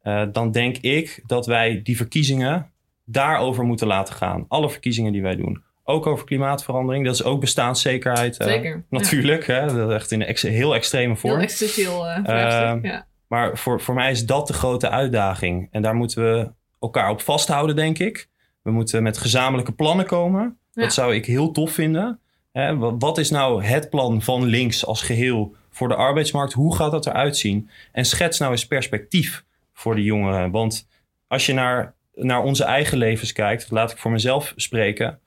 [0.04, 2.72] Uh, dan denk ik dat wij die verkiezingen
[3.06, 4.46] daarover moeten laten gaan.
[4.48, 5.64] Alle verkiezingen die wij doen.
[5.84, 7.06] Ook over klimaatverandering.
[7.06, 8.42] Dat is ook bestaanszekerheid.
[8.42, 8.86] Uh, Zeker.
[8.90, 9.48] Natuurlijk.
[9.48, 9.66] Hè?
[9.66, 11.34] Dat is echt in een ex heel extreme vorm.
[11.34, 13.08] Heel existentieel vraagstuk, ja.
[13.28, 15.68] Maar voor, voor mij is dat de grote uitdaging.
[15.72, 18.30] En daar moeten we elkaar op vasthouden, denk ik.
[18.62, 20.58] We moeten met gezamenlijke plannen komen.
[20.76, 22.20] Dat zou ik heel tof vinden.
[22.52, 26.54] Hè, wat is nou het plan van links als geheel voor de arbeidsmarkt?
[26.54, 27.70] Hoe gaat dat eruit zien?
[27.92, 30.52] En schets nou eens perspectief voor de jongeren.
[30.52, 30.88] Want
[31.28, 35.20] als je naar, naar onze eigen levens kijkt, laat ik voor mezelf spreken.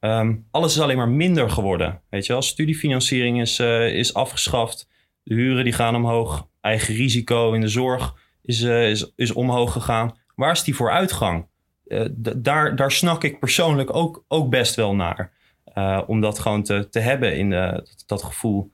[0.00, 2.00] Um, alles is alleen maar minder geworden.
[2.10, 4.88] Weet je wel, studiefinanciering is, uh, is afgeschaft.
[5.22, 6.46] De huren die gaan omhoog.
[6.60, 10.16] Eigen risico in de zorg is, uh, is, is omhoog gegaan.
[10.34, 11.46] Waar is die vooruitgang?
[11.86, 15.32] Uh, daar, daar snak ik persoonlijk ook, ook best wel naar.
[15.74, 18.72] Uh, om dat gewoon te, te hebben in dat, dat gevoel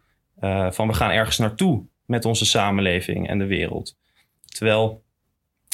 [0.70, 3.98] van we gaan ergens naartoe met onze samenleving en de wereld.
[4.44, 5.04] Terwijl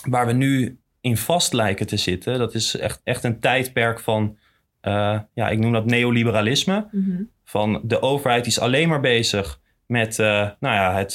[0.08, 4.38] waar we nu in vast lijken te zitten, dat is echt, echt een tijdperk van,
[4.82, 6.88] uh, ja, ik noem dat neoliberalisme.
[6.90, 7.30] Mm -hmm.
[7.44, 11.14] Van de overheid is alleen maar bezig met nou ja, het,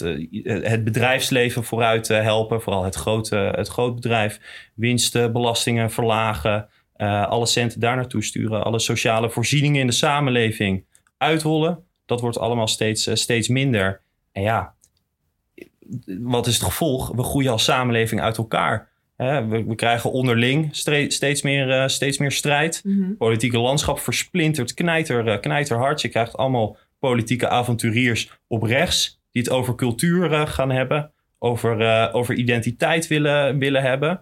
[0.64, 4.40] het bedrijfsleven vooruit helpen, vooral het grote, het groot bedrijf,
[4.76, 6.70] winsten, belastingen verlagen.
[6.98, 10.86] Uh, alle centen daar naartoe sturen, alle sociale voorzieningen in de samenleving
[11.18, 11.84] uitrollen.
[12.06, 14.02] Dat wordt allemaal steeds, steeds minder.
[14.32, 14.74] En ja,
[16.06, 17.12] wat is het gevolg?
[17.16, 18.90] We groeien als samenleving uit elkaar.
[19.16, 20.70] we, we, krijgen onderling
[21.08, 22.82] steeds meer, steeds meer strijd.
[22.84, 23.18] Mm -hmm.
[23.18, 26.02] Politieke landschap versplintert knijter, knijterhard.
[26.02, 29.22] Je krijgt allemaal politieke avonturiers op rechts...
[29.32, 34.22] die het over cultuur gaan hebben, over, over identiteit willen, willen hebben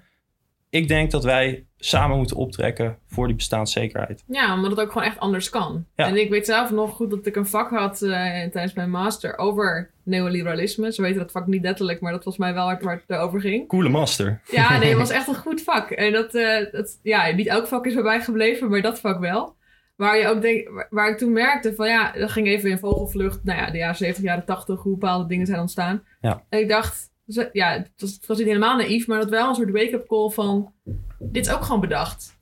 [0.69, 4.23] ik denk dat wij samen moeten optrekken voor die bestaanszekerheid.
[4.27, 5.85] Ja, omdat het ook gewoon echt anders kan.
[5.95, 6.07] Ja.
[6.07, 9.37] En ik weet zelf nog goed dat ik een vak had uh, tijdens mijn master
[9.37, 10.93] over neoliberalisme.
[10.93, 13.67] Ze weten dat vak niet letterlijk, maar dat was mij wel waar het over ging.
[13.67, 14.41] Coole master.
[14.51, 15.89] Ja, nee, het was echt een goed vak.
[15.89, 19.19] En dat, uh, dat, ja, niet elk vak is bij mij gebleven, maar dat vak
[19.19, 19.55] wel.
[19.99, 23.43] Waar, je ook denk, waar ik toen merkte van ja, dat ging even in vogelvlucht.
[23.43, 26.03] Nou ja, de jaren 70, jaren 80, hoe bepaalde dingen zijn ontstaan.
[26.21, 26.43] Ja.
[26.49, 29.49] En ik dacht, dus, ja, het was, het was niet helemaal naïef, maar dat wel
[29.49, 30.73] een soort wake-up call van...
[31.19, 32.37] Dit is ook gewoon bedacht.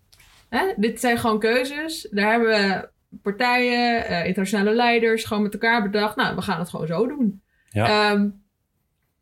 [0.50, 0.74] Hè?
[0.76, 2.08] Dit zijn gewoon keuzes.
[2.12, 2.89] Daar hebben we
[3.22, 6.15] partijen, uh, internationale leiders gewoon met elkaar bedacht...
[6.15, 7.41] Nou, we gaan het gewoon zo doen.
[7.70, 8.12] Ja.
[8.12, 8.43] Um,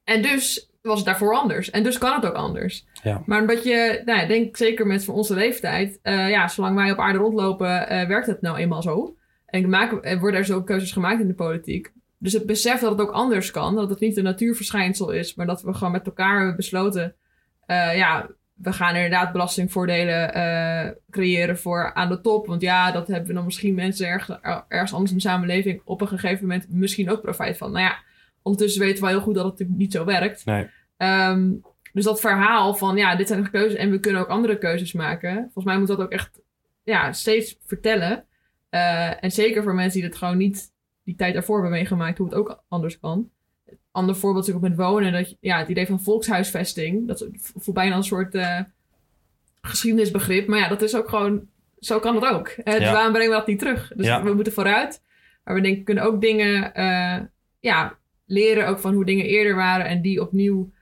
[0.03, 1.69] en dus was het daarvoor anders.
[1.69, 2.85] En dus kan het ook anders.
[3.03, 3.21] Ja.
[3.25, 5.99] Maar omdat je, nou, ik denk zeker met van onze leeftijd...
[6.03, 9.15] Uh, ja, zolang wij op aarde rondlopen, uh, werkt het nou eenmaal zo.
[9.45, 11.91] En maken, worden er zo keuzes gemaakt in de politiek.
[12.17, 15.45] Dus het besef dat het ook anders kan, dat het niet een natuurverschijnsel is, maar
[15.45, 17.15] dat we gewoon met elkaar hebben besloten,
[17.67, 22.47] uh, ja, we gaan inderdaad belastingvoordelen creëren voor aan de top.
[22.47, 26.01] Want ja, dat hebben we dan misschien mensen ergens, ergens anders in de samenleving op
[26.01, 27.71] een gegeven moment misschien ook profijt van.
[27.71, 27.97] Nou ja,
[28.45, 30.45] ondertussen weten we heel goed dat het niet zo werkt.
[30.45, 30.69] Nee.
[30.97, 34.57] Um, dus dat verhaal van ja, dit zijn de keuzes en we kunnen ook andere
[34.57, 35.35] keuzes maken.
[35.35, 36.41] Volgens mij moet dat ook echt
[36.83, 38.25] ja, steeds vertellen.
[38.71, 42.27] Uh, en zeker voor mensen die het gewoon niet die tijd daarvoor hebben meegemaakt hoe
[42.27, 43.29] het ook anders kan.
[43.91, 45.13] Ander voorbeeld is ook met wonen.
[45.13, 47.07] Dat, ja, het idee van volkshuisvesting.
[47.07, 48.59] Dat voelt bijna een soort uh,
[49.61, 50.47] geschiedenisbegrip.
[50.47, 51.47] Maar ja, dat is ook gewoon...
[51.79, 52.55] Zo kan het ook.
[52.63, 52.91] Uh, ja.
[52.91, 53.91] waarom brengen we dat niet terug?
[53.95, 54.23] Dus ja.
[54.23, 55.01] we moeten vooruit.
[55.43, 56.71] Maar we denken, kunnen ook dingen
[57.59, 59.85] ja, leren ook van hoe dingen eerder waren.
[59.85, 60.73] En die opnieuw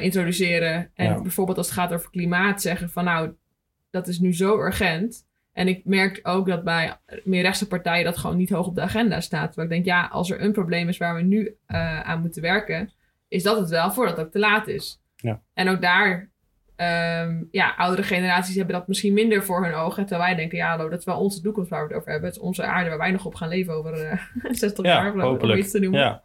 [0.00, 0.90] introduceren.
[0.94, 1.22] En ja.
[1.22, 3.32] bijvoorbeeld als het gaat over klimaat zeggen van nou,
[3.90, 5.26] dat is nu zo urgent.
[5.52, 8.80] En ik merk ook dat bij meer rechtse partijen dat gewoon niet hoog op de
[8.80, 9.54] agenda staat.
[9.54, 12.42] Waar ik denk, ja, als er een probleem is waar we nu uh, aan moeten
[12.42, 12.92] werken,
[13.28, 15.00] is dat het wel voordat het ook te laat is.
[15.16, 15.40] Ja.
[15.54, 16.30] En ook daar
[16.76, 20.06] Um, ja, oudere generaties hebben dat misschien minder voor hun ogen.
[20.06, 22.28] Terwijl wij denken, ja, dat is wel onze toekomst waar we het over hebben.
[22.28, 24.00] Het is onze aarde waar wij nog op gaan leven over
[24.42, 25.28] uh, 60 ja, jaar.
[25.28, 26.00] Om iets te noemen.
[26.00, 26.22] Ja.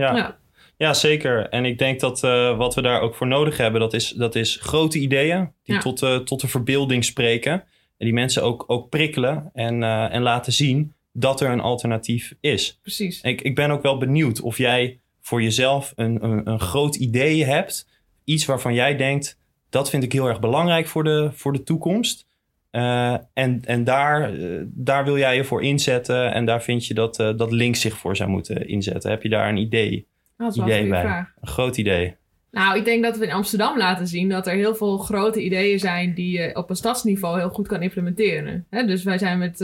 [0.00, 0.16] Ja.
[0.16, 0.38] ja.
[0.76, 0.94] ja.
[0.94, 1.48] zeker.
[1.48, 4.34] En ik denk dat uh, wat we daar ook voor nodig hebben, dat is, dat
[4.34, 5.80] is grote ideeën die ja.
[5.80, 7.52] tot, uh, tot de verbeelding spreken.
[7.52, 12.34] En die mensen ook, ook prikkelen en, uh, en laten zien dat er een alternatief
[12.40, 12.78] is.
[12.82, 13.20] Precies.
[13.20, 17.44] Ik, ik ben ook wel benieuwd of jij voor jezelf een, een, een groot idee
[17.44, 17.88] hebt.
[18.24, 19.38] Iets waarvan jij denkt,
[19.70, 22.26] dat vind ik heel erg belangrijk voor de, voor de toekomst.
[22.72, 26.32] Uh, en en daar, uh, daar wil jij je voor inzetten.
[26.32, 29.10] En daar vind je dat, uh, dat links zich voor zou moeten inzetten.
[29.10, 30.06] Heb je daar een idee,
[30.36, 31.00] dat is idee een bij?
[31.00, 31.32] Vraag.
[31.40, 32.16] Een groot idee.
[32.50, 35.78] Nou, ik denk dat we in Amsterdam laten zien dat er heel veel grote ideeën
[35.78, 38.66] zijn die je op een stadsniveau heel goed kan implementeren.
[38.70, 39.58] Hè, dus wij zijn met,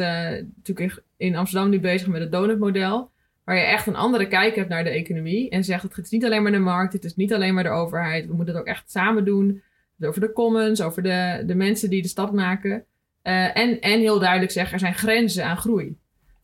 [0.57, 3.11] natuurlijk in Amsterdam nu bezig met het donutmodel.
[3.45, 5.51] Waar je echt een andere kijk hebt naar de economie.
[5.51, 7.71] En zegt het is niet alleen maar de markt, het is niet alleen maar de
[7.71, 8.27] overheid.
[8.27, 9.63] We moeten het ook echt samen doen.
[10.01, 12.85] Over de commons, over de, de mensen die de stad maken.
[13.27, 15.97] Uh, en, en heel duidelijk zeggen, er zijn grenzen aan groei.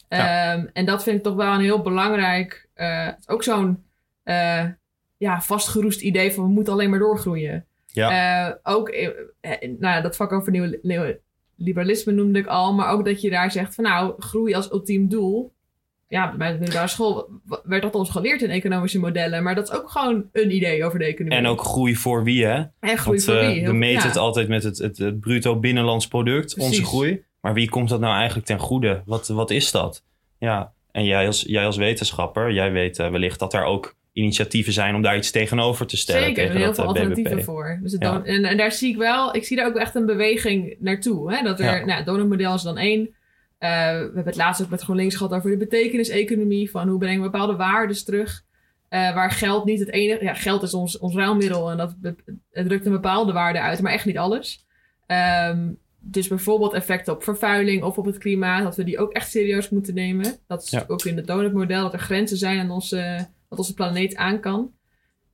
[0.08, 0.54] Ja.
[0.54, 2.68] Um, en dat vind ik toch wel een heel belangrijk...
[2.76, 3.84] Uh, ook zo'n
[4.24, 4.64] uh,
[5.16, 7.66] ja, vastgeroest idee van we moeten alleen maar doorgroeien.
[7.86, 8.58] Ja.
[8.62, 8.94] ook,
[9.78, 11.18] nou, dat vak over nieuw
[11.56, 12.74] liberalisme noemde ik al.
[12.74, 15.52] Maar ook dat je daar zegt van nou, groei als ultiem doel
[16.12, 17.28] ja, bij de middelbare school
[17.64, 19.42] werd dat ons geleerd in economische modellen.
[19.42, 21.38] Maar dat is ook gewoon een idee over de economie.
[21.38, 22.62] En ook groei voor wie, hè?
[22.80, 23.66] En groei Want, voor uh, wie.
[23.66, 24.06] we meten ja.
[24.08, 26.70] het altijd met het, het, het, bruto binnenlands product, Precies.
[26.78, 27.24] onze groei.
[27.40, 29.02] Maar wie komt dat nou eigenlijk ten goede?
[29.06, 30.04] Wat, wat is dat?
[30.38, 34.72] Ja, en jij als, jij als wetenschapper, jij weet uh, wellicht dat er ook initiatieven
[34.72, 36.22] zijn om daar iets tegenover te stellen.
[36.22, 37.44] Zeker, tegen er heel veel uh, alternatieven BBP.
[37.44, 37.78] voor.
[37.82, 38.12] Dus het Ja.
[38.12, 41.34] don- en, en daar zie ik wel, ik zie daar ook echt een beweging naartoe.
[41.34, 41.42] Hè?
[41.42, 41.84] Dat er, Ja.
[41.84, 43.14] nou, het donutmodel is dan één.
[43.62, 46.70] Uh, we hebben het laatst ook met GroenLinks gehad over de betekeniseconomie.
[46.70, 48.44] Van hoe brengen we bepaalde waarden terug.
[48.90, 50.24] Uh, waar geld niet het enige...
[50.24, 51.94] Ja, geld is ons, ons ruilmiddel en dat
[52.50, 54.66] het drukt een bepaalde waarde uit, maar echt niet alles.
[55.06, 59.30] Um, dus bijvoorbeeld effecten op vervuiling of op het klimaat, dat we die ook echt
[59.30, 60.36] serieus moeten nemen.
[60.46, 60.84] Dat is Ja.
[60.86, 64.72] ook in het donutmodel, dat er grenzen zijn aan onze, wat onze planeet aan kan.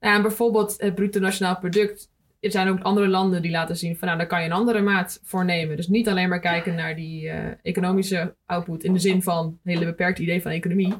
[0.00, 2.10] Nou, en bijvoorbeeld het bruto nationaal product.
[2.40, 4.80] Er zijn ook andere landen die laten zien van nou, daar kan je een andere
[4.80, 5.76] maat voor nemen.
[5.76, 9.74] Dus niet alleen maar kijken naar die uh, economische output in de zin van het
[9.74, 10.94] hele beperkte idee van economie.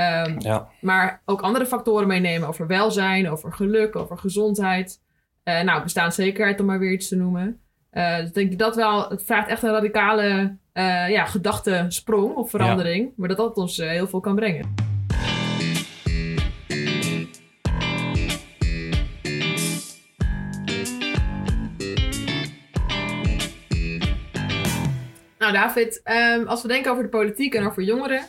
[0.00, 0.68] Um, Ja.
[0.80, 5.00] maar ook andere factoren meenemen over welzijn, over geluk, over gezondheid.
[5.44, 7.60] Uh, nou, bestaanszekerheid om maar weer iets te noemen.
[7.92, 10.56] Uh, dus ik denk dat wel, het vraagt echt een radicale
[11.08, 13.04] ja, gedachtesprong of verandering.
[13.04, 13.12] Ja.
[13.16, 14.87] Maar dat dat ons heel veel kan brengen.
[25.52, 28.22] Nou David, um, als we denken over de politiek en over jongeren.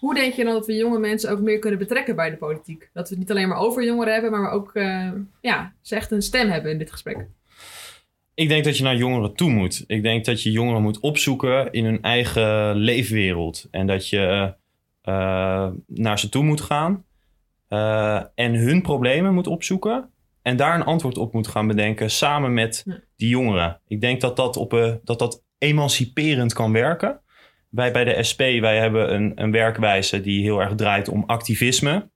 [0.00, 2.90] Hoe denk je dan dat we jonge mensen ook meer kunnen betrekken bij de politiek?
[2.92, 6.10] Dat we het niet alleen maar over jongeren hebben, maar ook uh, ja, ze echt
[6.10, 7.26] een stem hebben in dit gesprek.
[8.34, 9.84] Ik denk dat je naar jongeren toe moet.
[9.86, 13.68] Ik denk dat je jongeren moet opzoeken in hun eigen leefwereld.
[13.70, 14.54] En dat je
[15.04, 17.04] uh, naar ze toe moet gaan.
[17.68, 20.10] Uh, en hun problemen moet opzoeken.
[20.42, 22.84] En daar een antwoord op moet gaan bedenken samen met
[23.16, 23.80] die jongeren.
[23.88, 24.70] Ik denk dat dat, op,
[25.04, 27.20] dat, dat emanciperend kan werken.
[27.68, 32.10] Wij bij de SP wij hebben een, een werkwijze die heel erg draait om activisme.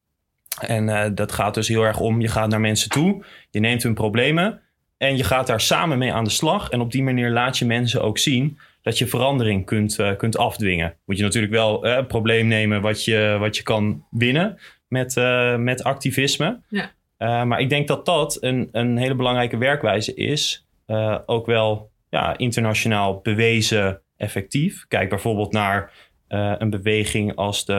[0.61, 3.83] En uh, dat gaat dus heel erg om, je gaat naar mensen toe, je neemt
[3.83, 4.61] hun problemen
[4.97, 6.71] en je gaat daar samen mee aan de slag.
[6.71, 10.37] En op die manier laat je mensen ook zien dat je verandering kunt, uh, kunt
[10.37, 10.97] afdwingen.
[11.05, 15.15] Moet je natuurlijk wel uh, een probleem nemen wat je, wat je kan winnen met,
[15.59, 16.61] met activisme.
[16.69, 17.45] Ja.
[17.45, 20.67] maar ik denk dat dat een, een hele belangrijke werkwijze is.
[21.27, 24.85] ook wel ja, internationaal bewezen effectief.
[24.89, 25.93] Kijk bijvoorbeeld naar
[26.29, 27.73] uh, een beweging als de,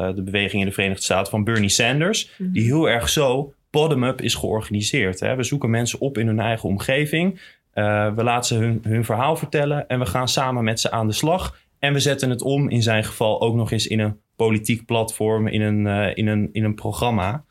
[0.00, 2.52] uh, de beweging in de Verenigde Staten van Bernie Sanders, Mhm.
[2.52, 5.20] die heel erg zo bottom-up is georganiseerd.
[5.20, 5.36] Hè?
[5.36, 7.40] We zoeken mensen op in hun eigen omgeving.
[7.74, 11.06] Uh, we laten ze hun, hun verhaal vertellen en we gaan samen met ze aan
[11.06, 11.58] de slag.
[11.78, 15.46] En we zetten het om, in zijn geval ook nog eens in een politiek platform,
[15.46, 17.44] in een, in een, in een programma.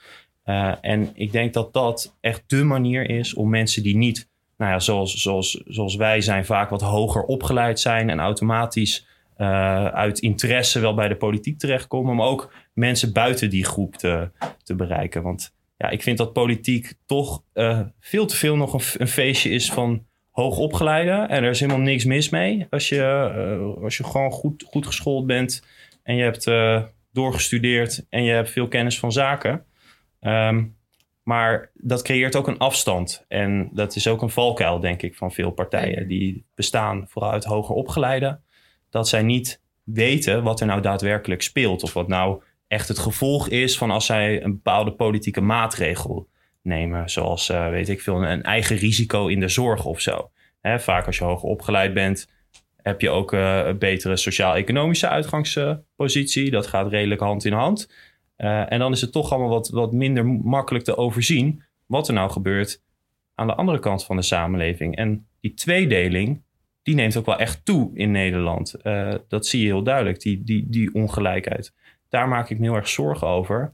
[0.82, 4.29] En ik denk dat dat echt de manier is om mensen die niet
[4.60, 9.86] nou ja, zoals, zoals, zoals wij zijn, vaak wat hoger opgeleid zijn en automatisch uh,
[9.86, 14.30] uit interesse wel bij de politiek terechtkomen, maar ook mensen buiten die groep te,
[14.64, 15.24] te bereiken.
[15.24, 19.50] Want ja, ik vind dat politiek toch uh, veel te veel nog een, een, feestje
[19.50, 21.30] is van hoogopgeleiden.
[21.30, 23.32] En er is helemaal niks mis mee als je,
[23.78, 25.64] uh, als je gewoon goed, goed geschoold bent
[26.04, 26.52] en je hebt
[27.12, 29.64] doorgestudeerd en je hebt veel kennis van zaken.
[30.22, 30.78] Um,
[31.30, 33.26] maar dat creëert ook een afstand.
[33.28, 36.08] En dat is ook een valkuil, denk ik, van veel partijen.
[36.08, 38.44] Die bestaan vooral uit hoger opgeleiden.
[38.90, 41.84] Dat zij niet weten wat er nou daadwerkelijk speelt.
[41.84, 46.28] Of wat nou echt het gevolg is van als zij een bepaalde politieke maatregel
[46.62, 47.10] nemen.
[47.10, 50.32] Zoals, weet ik veel, een eigen risico in de zorg of zo.
[50.62, 52.28] Hè, vaak als je hoger opgeleid bent,
[52.82, 56.52] heb je ook een betere sociaal-economische uitgangspositie.
[56.52, 57.90] Dat gaat redelijk hand in hand.
[58.46, 62.32] En dan is het toch allemaal wat, wat minder makkelijk te overzien wat er nou
[62.32, 62.82] gebeurt
[63.36, 64.96] aan de andere kant van de samenleving.
[64.96, 66.42] En die tweedeling,
[66.84, 68.76] die neemt ook wel echt toe in Nederland.
[68.84, 71.74] Uh, dat zie je heel duidelijk, die, die, die ongelijkheid.
[72.10, 73.74] Daar maak ik me heel erg zorgen over.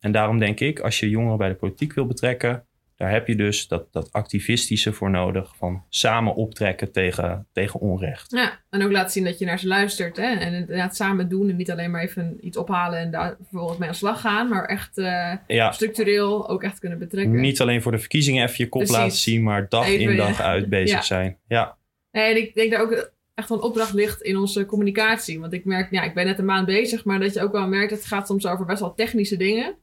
[0.00, 2.66] En daarom denk ik, als je jongeren bij de politiek wil betrekken,
[2.96, 5.56] daar heb je dus dat, dat activistische voor nodig.
[5.56, 8.30] Van samen optrekken tegen, tegen onrecht.
[8.30, 10.16] Ja, en ook laten zien dat je naar ze luistert.
[10.16, 10.34] Hè?
[10.34, 11.48] En inderdaad samen doen.
[11.50, 14.48] En niet alleen maar even iets ophalen en daar vervolgens mee aan de slag gaan.
[14.48, 15.34] Maar echt uh,
[15.70, 17.40] structureel ook echt kunnen betrekken.
[17.40, 19.42] Niet alleen voor de verkiezingen even je kop laten zien.
[19.42, 21.38] Maar dag in dag uit bezig zijn.
[21.48, 21.76] Ja.
[22.10, 25.40] En ik denk daar ook echt een opdracht ligt in onze communicatie.
[25.40, 27.04] Want ik merk, ja, ik ben net een maand bezig.
[27.04, 29.76] Maar dat je ook wel merkt, het gaat soms over best wel technische dingen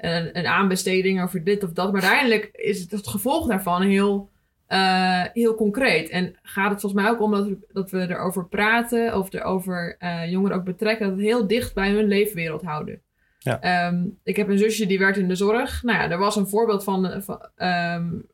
[0.00, 1.92] een, een aanbesteding over dit of dat.
[1.92, 4.30] Maar uiteindelijk is het, het gevolg daarvan heel,
[4.68, 6.08] uh, heel concreet.
[6.08, 9.96] En gaat het volgens mij ook om dat we, dat we erover praten of erover
[9.98, 13.02] uh, jongeren ook betrekken, dat het heel dicht bij hun leefwereld houden.
[13.38, 13.86] Ja.
[13.88, 15.82] Um, ik heb een zusje die werkt in de zorg.
[15.82, 18.26] Nou ja, er was een voorbeeld van, van, um,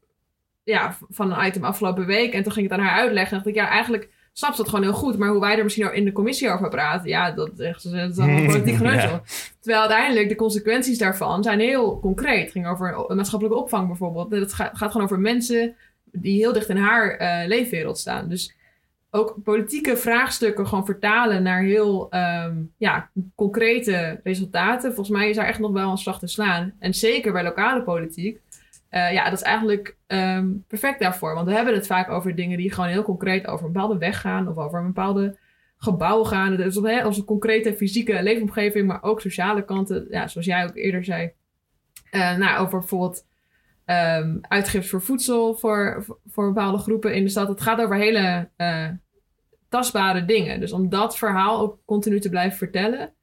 [0.62, 2.32] ja, van een item afgelopen week.
[2.32, 3.36] En toen ging ik het aan haar uitleggen.
[3.36, 5.18] En dacht ik, ja, eigenlijk snap ze dat gewoon heel goed.
[5.18, 8.46] Maar hoe wij er misschien in de commissie over praten, ja, dat, dat is allemaal
[8.52, 9.20] politiek geneuzel.
[9.60, 12.42] Terwijl uiteindelijk de consequenties daarvan zijn heel concreet.
[12.42, 14.30] Het ging over maatschappelijke opvang bijvoorbeeld.
[14.30, 18.28] Het gaat, gaat gewoon over mensen die heel dicht in haar uh, leefwereld staan.
[18.28, 18.54] Dus
[19.10, 24.94] ook politieke vraagstukken gewoon vertalen naar heel um, ja, concrete resultaten.
[24.94, 26.72] Volgens mij is daar echt nog wel een slag te slaan.
[26.78, 28.40] En zeker bij lokale politiek.
[28.90, 31.34] Uh, ja, dat is eigenlijk um, perfect daarvoor.
[31.34, 34.20] Want we hebben het vaak over dingen die gewoon heel concreet over een bepaalde weg
[34.20, 35.38] gaan of over een bepaalde
[35.76, 36.56] gebouw gaan.
[36.56, 40.06] Dus hè, als een concrete fysieke leefomgeving, maar ook sociale kanten.
[40.10, 41.32] Ja, zoals jij ook eerder zei.
[42.10, 43.26] Uh, nou, over bijvoorbeeld
[43.86, 47.48] um, uitgiftes voor voedsel voor, voor bepaalde groepen in de stad.
[47.48, 48.88] Het gaat over hele uh,
[49.68, 50.60] tastbare dingen.
[50.60, 53.14] Dus om dat verhaal ook continu te blijven vertellen.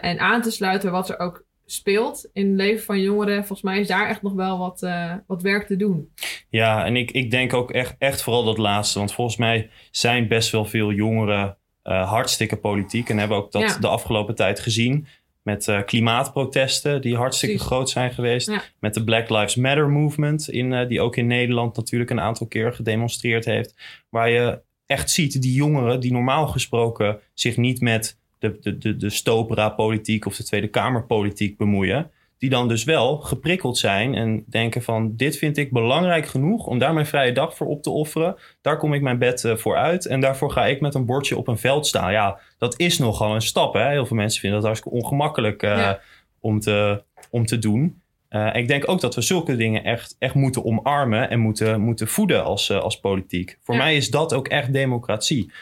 [0.00, 3.36] En aan te sluiten wat er ook speelt in het leven van jongeren.
[3.36, 6.10] Volgens mij is daar echt nog wel wat, uh, wat werk te doen.
[6.48, 8.98] Ja, en ik, ik denk ook echt, echt vooral dat laatste.
[8.98, 13.08] Want volgens mij zijn best wel veel jongeren uh, hartstikke politiek.
[13.08, 15.06] En hebben ook dat de afgelopen tijd gezien.
[15.42, 18.50] Met uh, klimaatprotesten die hartstikke groot zijn geweest.
[18.50, 18.62] Ja.
[18.80, 20.48] Met de Black Lives Matter movement.
[20.48, 23.74] In, die ook in Nederland natuurlijk een aantal keer gedemonstreerd heeft.
[24.08, 28.18] Waar je echt ziet die jongeren die normaal gesproken zich niet met
[28.50, 32.10] de, de, de, de stopera-politiek of de Tweede Kamerpolitiek bemoeien.
[32.38, 36.78] Die dan dus wel geprikkeld zijn en denken van dit vind ik belangrijk genoeg om
[36.78, 38.36] daar mijn vrije dag voor op te offeren.
[38.60, 41.36] Daar kom ik mijn bed uh, voor uit en daarvoor ga ik met een bordje
[41.36, 42.12] op een veld staan.
[42.12, 43.74] Ja, dat is nogal een stap.
[43.74, 43.88] Hè?
[43.88, 45.92] Heel veel mensen vinden dat hartstikke ongemakkelijk uh,
[46.40, 48.00] om, te, om te doen.
[48.30, 52.08] Uh, ik denk ook dat we zulke dingen echt, echt moeten omarmen en moeten, moeten
[52.08, 53.58] voeden als, als politiek.
[53.62, 55.52] Voor mij is dat ook echt democratie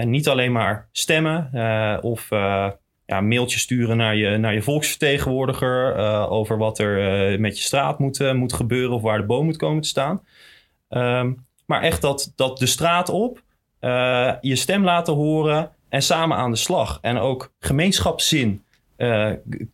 [0.00, 2.70] niet alleen maar stemmen uh, of uh,
[3.06, 5.96] ja, mailtjes sturen naar je, naar je volksvertegenwoordiger
[6.28, 9.82] over wat er met je straat moet, moet gebeuren of waar de boom moet komen
[9.82, 10.22] te staan.
[10.88, 13.42] Um, maar echt dat, dat de straat op,
[14.40, 16.98] je stem laten horen en samen aan de slag.
[17.00, 18.62] En ook gemeenschapszin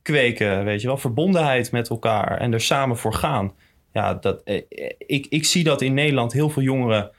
[0.03, 3.53] kweken, weet je wel, verbondenheid met elkaar en er samen voor gaan.
[3.93, 4.43] Ja, dat,
[4.99, 7.11] ik, ik zie dat in Nederland heel veel jongeren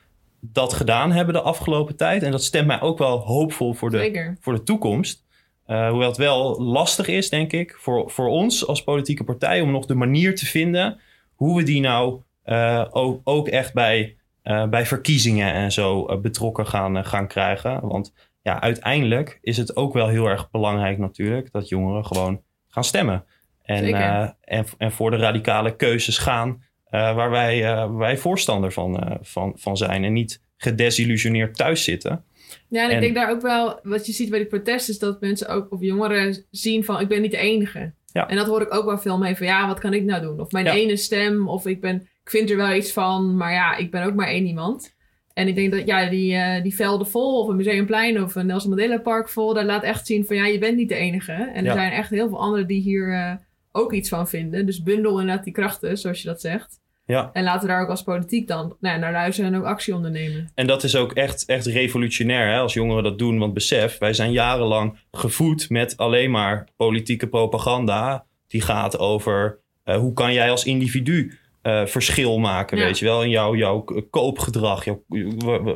[0.42, 2.24] dat gedaan hebben de afgelopen tijd.
[2.24, 5.28] En dat stemt mij ook wel hoopvol voor de, voor de toekomst.
[5.68, 9.72] Uh, hoewel het wel lastig is, denk ik, voor, voor ons als politieke partij om
[9.72, 11.00] nog de manier te vinden
[11.36, 16.68] hoe we die nou uh, ook, ook echt bij, uh, bij verkiezingen en zo betrokken
[16.68, 17.88] gaan, gaan krijgen.
[17.88, 22.84] Want ja, uiteindelijk is het ook wel heel erg belangrijk natuurlijk dat jongeren gewoon gaan
[22.84, 23.26] stemmen.
[23.62, 23.94] En,
[24.42, 29.54] en, en voor de radicale keuzes gaan waar wij, uh, wij voorstander van, uh, van,
[29.56, 32.24] van zijn en niet gedesillusioneerd thuis zitten.
[32.70, 35.22] Ja, en, ik denk daar ook wel, wat je ziet bij die protesten, is dat
[35.22, 37.92] mensen ook, of jongeren zien van, ik ben niet de enige.
[38.14, 38.28] Ja.
[38.28, 40.40] En dat hoor ik ook wel veel mee van, ja, wat kan ik nou doen?
[40.40, 43.76] Of mijn ene stem, of ik, ben, ik vind er wel iets van, maar ja,
[43.76, 44.96] ik ben ook maar één iemand.
[45.34, 48.70] En ik denk dat ja, die, die velden vol, of een museumplein, of een Nelson
[48.70, 51.32] Mandela Park vol, daar laat echt zien van, ja, je bent niet de enige.
[51.32, 53.40] En er zijn echt heel veel anderen die hier
[53.72, 54.66] ook iets van vinden.
[54.66, 56.79] Dus bundel inderdaad die krachten, zoals je dat zegt.
[57.10, 57.30] Ja.
[57.34, 60.52] En laten we daar ook als politiek dan nou, naar luisteren en ook actie ondernemen.
[60.56, 63.40] En dat is ook echt, echt revolutionair hè, als jongeren dat doen.
[63.40, 68.26] Want besef, wij zijn jarenlang gevoed met alleen maar politieke propaganda.
[68.48, 73.24] Die gaat over uh, hoe kan jij als individu uh, verschil maken, weet je wel.
[73.24, 75.04] In jouw, jouw koopgedrag, jouw,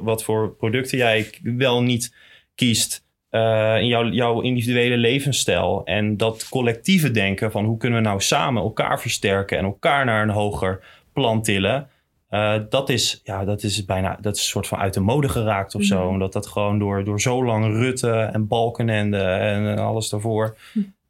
[0.02, 2.16] wat voor producten jij wel niet
[2.56, 3.06] kiest.
[3.32, 5.82] uh, in jouw, jouw individuele levensstijl.
[5.86, 10.24] En dat collectieve denken van hoe kunnen we nou samen elkaar versterken en elkaar naar
[10.24, 11.88] een hoger plan tillen.
[12.30, 15.30] Uh, dat, is, ja, dat is bijna dat is een soort van uit de mode
[15.30, 16.00] geraakt of zo.
[16.00, 16.08] Mhm.
[16.08, 20.58] Omdat dat gewoon door, door zo lang Rutte en Balkenende en alles daarvoor.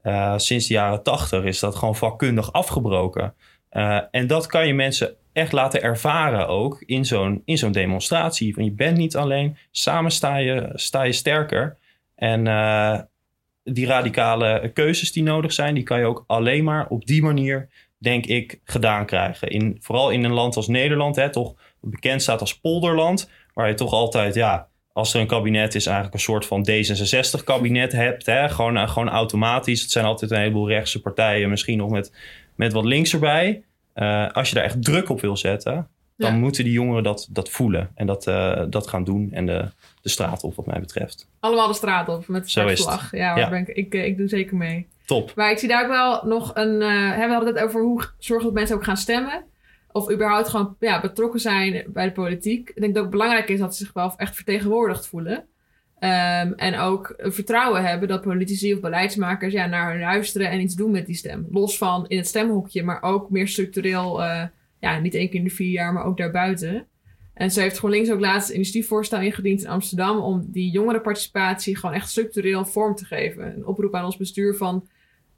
[0.04, 3.34] Uh, sinds de jaren tachtig is dat gewoon vakkundig afgebroken.
[3.72, 8.54] Uh, en dat kan je mensen echt laten ervaren ook in zo'n, in zo'n demonstratie.
[8.54, 11.78] Van je bent niet alleen, samen sta je, sta je sterker.
[12.16, 12.48] En
[13.64, 17.70] die radicale keuzes die nodig zijn, die kan je ook alleen maar op die manier,
[18.04, 19.50] denk ik, gedaan krijgen.
[19.50, 23.74] In, vooral in een land als Nederland, hè, toch bekend staat als polderland, waar je
[23.74, 28.26] toch altijd, ja, als er een kabinet is, eigenlijk een soort van D66-kabinet hebt.
[28.26, 29.82] Hè, gewoon, uh, gewoon automatisch.
[29.82, 32.14] Het zijn altijd een heleboel rechtse partijen, misschien nog met,
[32.56, 33.64] met wat links erbij.
[33.96, 35.88] Uh, als je daar echt druk op wil zetten,
[36.18, 39.32] dan moeten die jongeren dat, dat voelen en dat, uh, dat gaan doen.
[39.32, 39.66] En de,
[40.02, 41.30] de straat op, wat mij betreft.
[41.40, 43.12] Allemaal de straat op met de slag.
[43.12, 43.50] Ja, ja.
[43.50, 44.88] Ben ik, ik, ik, doe zeker mee.
[45.06, 45.32] Top.
[45.36, 46.82] Maar ik zie daar ook wel nog een.
[46.82, 49.44] Uh, we hadden het over hoe zorgen dat mensen ook gaan stemmen.
[49.92, 52.70] Of überhaupt gewoon ja, betrokken zijn bij de politiek.
[52.70, 55.46] Ik denk dat het belangrijk is dat ze zich wel echt vertegenwoordigd voelen.
[56.00, 60.76] Um, en ook vertrouwen hebben dat politici of beleidsmakers ja, naar hun luisteren en iets
[60.76, 61.48] doen met die stem.
[61.52, 64.22] Los van in het stemhokje, maar ook meer structureel.
[64.22, 64.44] Uh,
[64.80, 66.88] ja, niet één keer in de vier jaar, maar ook daarbuiten.
[67.34, 71.96] En ze heeft GroenLinks ook laatst een initiatiefvoorstel ingediend in Amsterdam om die jongerenparticipatie gewoon
[71.96, 73.56] echt structureel vorm te geven.
[73.56, 74.88] Een oproep aan ons bestuur van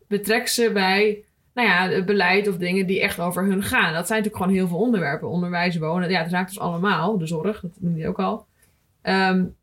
[0.07, 3.93] betrek ze bij nou ja, het beleid of dingen die echt over hun gaan.
[3.93, 5.29] Dat zijn natuurlijk gewoon heel veel onderwerpen.
[5.29, 7.17] Onderwijs, wonen, ja, dat raakt ons allemaal.
[7.17, 8.45] De zorg, dat noemde je ook al.
[9.03, 9.55] Um,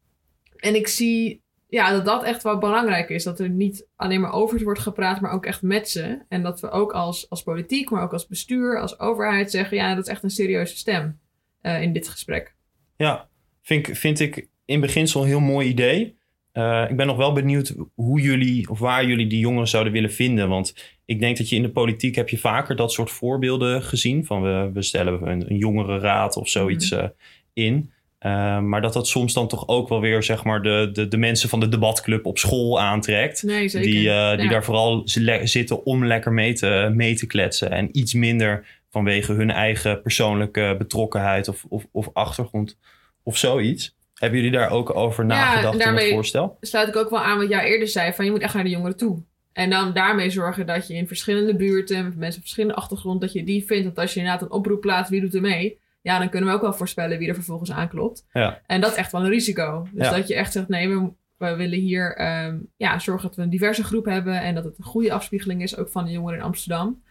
[0.57, 3.25] en ik zie ja, dat dat echt wel belangrijk is.
[3.25, 6.18] Dat er niet alleen maar over wordt gepraat, maar ook echt met ze.
[6.29, 9.77] En dat we ook als, als politiek, maar ook als bestuur, als overheid zeggen...
[9.77, 11.21] ja, dat is echt een serieuze stem
[11.62, 12.55] uh, in dit gesprek.
[12.96, 13.29] Ja,
[13.62, 16.16] vind, vind ik in beginsel een heel mooi idee.
[16.53, 20.12] Uh, ik ben nog wel benieuwd hoe jullie of waar jullie die jongeren zouden willen
[20.12, 20.48] vinden.
[20.48, 24.25] Want ik denk dat je in de politiek heb je vaker dat soort voorbeelden gezien.
[24.25, 26.98] Van we, we stellen een, een jongerenraad of zoiets mm.
[26.98, 27.05] uh,
[27.53, 27.90] in.
[28.27, 31.16] Uh, maar dat dat soms dan toch ook wel weer zeg maar de, de, de
[31.16, 33.42] mensen van de debatclub op school aantrekt.
[33.42, 33.68] Nee.
[33.68, 35.03] Die, uh, die daar vooral
[35.44, 37.70] zitten om lekker mee te, mee te kletsen.
[37.70, 42.79] En iets minder vanwege hun eigen persoonlijke betrokkenheid of, of, of achtergrond
[43.23, 43.97] of zoiets.
[44.15, 46.57] Hebben jullie daar ook over nagedacht in het voorstel?
[46.61, 48.13] sluit ik ook wel aan wat jij eerder zei.
[48.13, 49.23] Van je moet echt naar de jongeren toe.
[49.53, 52.05] En dan daarmee zorgen dat je in verschillende buurten...
[52.05, 53.21] met mensen van verschillende achtergrond...
[53.21, 53.85] dat je die vindt.
[53.85, 55.11] Dat als je inderdaad een oproep plaatst...
[55.11, 55.79] wie doet er mee...
[56.03, 58.27] ja, dan kunnen we ook wel voorspellen wie er vervolgens aanklopt.
[58.33, 58.61] Ja.
[58.67, 59.87] En dat is echt wel een risico.
[59.93, 60.69] Dus dat je echt zegt...
[60.69, 64.41] nee, we, we willen hier um, ja, zorgen dat we een diverse groep hebben...
[64.41, 65.77] en dat het een goede afspiegeling is...
[65.77, 67.03] ook van de jongeren in Amsterdam.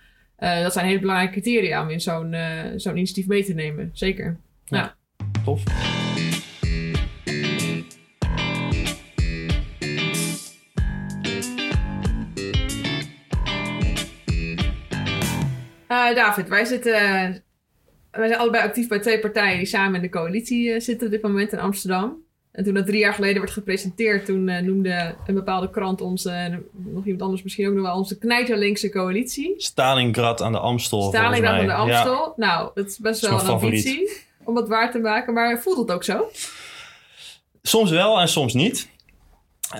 [0.43, 3.89] Uh, dat zijn hele belangrijke criteria om in zo'n uh, zo'n initiatief mee te nemen.
[3.93, 4.38] Zeker.
[4.65, 4.95] Ja, ja.
[5.43, 5.63] tof.
[15.89, 16.91] Uh, David, wij zitten.
[18.12, 21.21] Wij zijn allebei actief bij twee partijen die samen in de coalitie zitten op dit
[21.21, 22.17] moment in Amsterdam.
[22.51, 26.23] En toen dat drie jaar geleden werd gepresenteerd, toen uh, noemde een bepaalde krant ons,
[26.71, 29.53] nog iemand anders misschien ook nog wel, onze knijterlinkse coalitie.
[29.57, 31.01] Stalingrad aan de Amstel.
[31.01, 32.25] Stalingrad aan de Amstel.
[32.25, 32.33] Ja.
[32.35, 34.09] Nou, dat is best wel een ambitie
[34.43, 36.29] om dat waar te maken, maar voelt het ook zo?
[37.61, 38.89] Soms wel en soms niet.
[39.75, 39.79] Uh,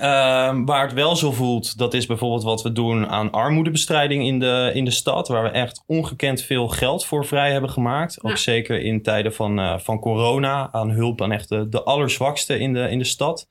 [0.64, 4.70] waar het wel zo voelt, dat is bijvoorbeeld wat we doen aan armoedebestrijding in de,
[4.74, 5.28] in de stad.
[5.28, 8.24] Waar we echt ongekend veel geld voor vrij hebben gemaakt.
[8.24, 10.72] Ook zeker in tijden van, uh, van corona.
[10.72, 13.48] Aan hulp aan echt de, de allerzwakste in de, in de stad.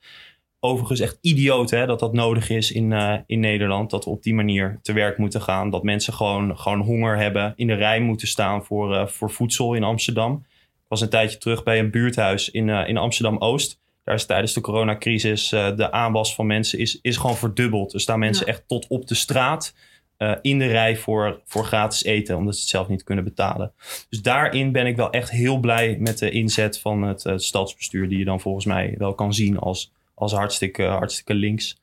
[0.60, 3.90] Overigens echt idioot hè, dat dat nodig is in, uh, in Nederland.
[3.90, 5.70] Dat we op die manier te werk moeten gaan.
[5.70, 7.52] Dat mensen gewoon, gewoon honger hebben.
[7.56, 10.44] In de rij moeten staan voor, uh, voor voedsel in Amsterdam.
[10.72, 14.60] Ik was een tijdje terug bij een buurthuis in, in Amsterdam-Oost daar is tijdens de
[14.60, 17.92] coronacrisis uh, de aanwas van mensen is, is gewoon verdubbeld.
[17.92, 19.74] Er staan mensen echt tot op de straat
[20.18, 23.72] uh, in de rij voor, voor gratis eten, omdat ze het zelf niet kunnen betalen.
[24.08, 28.08] Dus daarin ben ik wel echt heel blij met de inzet van het, het stadsbestuur,
[28.08, 31.80] die je dan volgens mij wel kan zien als, als hartstikke, hartstikke links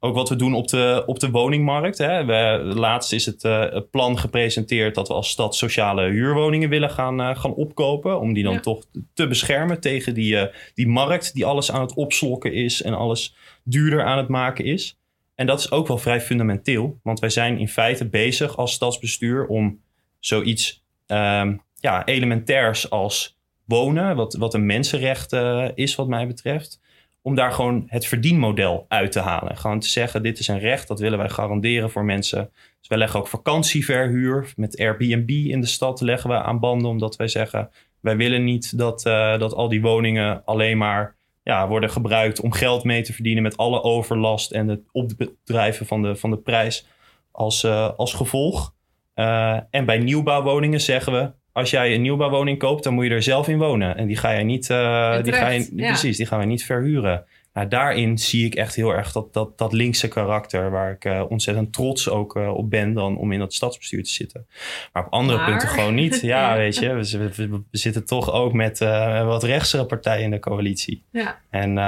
[0.00, 1.98] ook wat we doen op de, op de woningmarkt.
[1.98, 2.24] Hè.
[2.24, 6.90] We, laatst is het, uh, het, plan gepresenteerd dat we als stad sociale huurwoningen willen
[6.90, 8.20] gaan, uh, gaan opkopen.
[8.20, 8.84] Om die dan toch
[9.14, 13.34] te beschermen tegen die, uh, die markt die alles aan het opslokken is en alles
[13.64, 14.98] duurder aan het maken is.
[15.34, 19.46] En dat is ook wel vrij fundamenteel, want wij zijn in feite bezig als stadsbestuur
[19.46, 19.80] om
[20.18, 25.32] zoiets um, ja, elementairs als wonen, wat, wat een mensenrecht
[25.74, 26.79] is wat mij betreft
[27.22, 29.56] om daar gewoon het verdienmodel uit te halen.
[29.56, 32.50] Gewoon te zeggen, dit is een recht, dat willen wij garanderen voor mensen.
[32.52, 36.90] Dus wij leggen ook vakantieverhuur met Airbnb in de stad leggen we aan banden.
[36.90, 41.68] Omdat wij zeggen, wij willen niet dat, uh, dat al die woningen alleen maar ja,
[41.68, 46.16] worden gebruikt om geld mee te verdienen met alle overlast en het opdrijven van de,
[46.16, 46.86] van de prijs
[47.30, 48.74] als, uh, als gevolg.
[49.14, 53.22] Uh, en bij nieuwbouwwoningen zeggen we, als jij een nieuwbouwwoning koopt, dan moet je er
[53.22, 53.96] zelf in wonen.
[53.96, 55.86] En die ga je niet, uh, die ga je, ja.
[55.86, 57.24] precies, die gaan we niet verhuren.
[57.54, 61.24] Nou, daarin zie ik echt heel erg dat, dat, dat linkse karakter, waar ik uh,
[61.28, 64.46] ontzettend trots ook uh, op ben dan om in dat stadsbestuur te zitten.
[64.92, 65.50] Maar op andere maar...
[65.50, 66.20] punten gewoon niet.
[66.30, 68.78] Ja, weet je, we, we, we, zitten toch ook met
[69.24, 71.04] wat rechtsere partijen in de coalitie.
[71.12, 71.40] Ja.
[71.50, 71.78] En,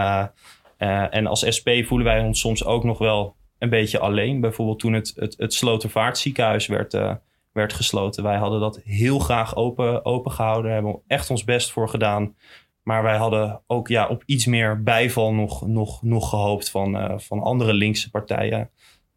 [1.10, 4.40] en als SP voelen wij ons soms ook nog wel een beetje alleen.
[4.40, 6.94] Bijvoorbeeld toen het, het, het Slotervaartziekenhuis werd,
[7.52, 8.22] werd gesloten.
[8.22, 12.34] Wij hadden dat heel graag open, open gehouden, hebben echt ons best voor gedaan.
[12.82, 17.18] Maar wij hadden ook ja, op iets meer bijval nog, nog, nog gehoopt van, uh,
[17.18, 18.70] van andere linkse partijen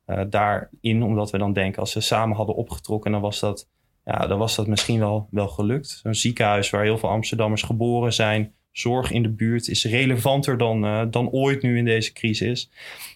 [0.07, 1.03] uh, daarin.
[1.03, 3.69] Omdat we dan denken, als ze samen hadden opgetrokken, dan was dat,
[4.05, 5.99] ja, dan was dat misschien wel, wel gelukt.
[6.03, 8.53] Zo'n ziekenhuis waar heel veel Amsterdammers geboren zijn.
[8.71, 12.69] Zorg in de buurt is relevanter dan, uh, dan ooit nu in deze crisis.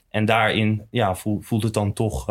[0.09, 2.25] En daarin ja, voelt, voelt het dan toch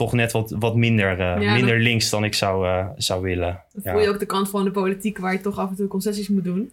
[0.00, 3.64] toch net wat, wat minder, uh, ja, minder links dan ik zou, uh, zou willen.
[3.72, 5.88] Dan voel je ook de kant van de politiek waar je toch af en toe
[5.88, 6.72] concessies moet doen.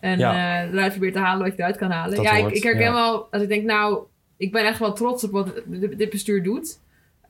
[0.00, 0.64] En ja.
[0.64, 2.22] uh, eruit probeert te halen wat je eruit kan halen.
[2.22, 4.04] ja, ik, ik, herken wel, als ik denk, nou,
[4.36, 5.62] ik ben echt wel trots op wat
[5.96, 6.80] dit bestuur doet.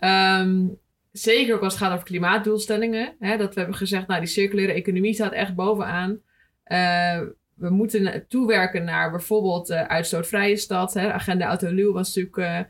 [0.00, 0.78] Um,
[1.12, 3.14] zeker ook als het gaat over klimaatdoelstellingen.
[3.18, 6.20] Hè, dat we hebben gezegd, nou, die circulaire economie staat echt bovenaan.
[7.54, 10.94] We moeten toewerken naar bijvoorbeeld uitstootvrije stad.
[10.94, 11.12] Hè.
[11.12, 12.68] Agenda Autoluw was natuurlijk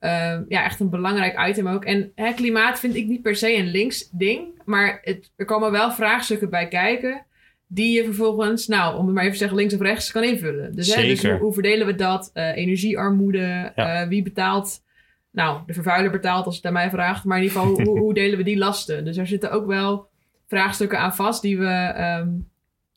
[0.00, 1.84] uh, ja, echt een belangrijk item ook.
[1.84, 4.62] En hè, klimaat vind ik niet per se een links ding.
[4.64, 7.26] Maar het, er komen wel vraagstukken bij kijken
[7.66, 10.74] die je vervolgens, nou, om het maar even te zeggen, links of rechts kan invullen.
[10.74, 12.30] Dus, hè, dus hoe, hoe, verdelen we dat?
[12.34, 14.02] Uh, energiearmoede, ja.
[14.02, 14.84] uh, wie betaalt?
[15.30, 17.24] Nou, de vervuiler betaalt als het aan mij vraagt.
[17.24, 19.04] Maar in ieder geval, hoe, hoe, delen we die lasten?
[19.04, 20.08] Dus er zitten ook wel
[20.46, 22.48] vraagstukken aan vast die we um,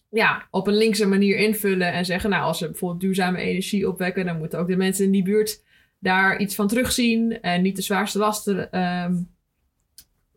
[0.10, 1.93] ja, op een linkse manier invullen.
[1.93, 5.12] En zeggen, nou, als we bijvoorbeeld duurzame energie opwekken, dan moeten ook de mensen in
[5.12, 5.64] die buurt
[6.00, 7.41] daar iets van terugzien.
[7.41, 9.30] En niet de zwaarste lasten um,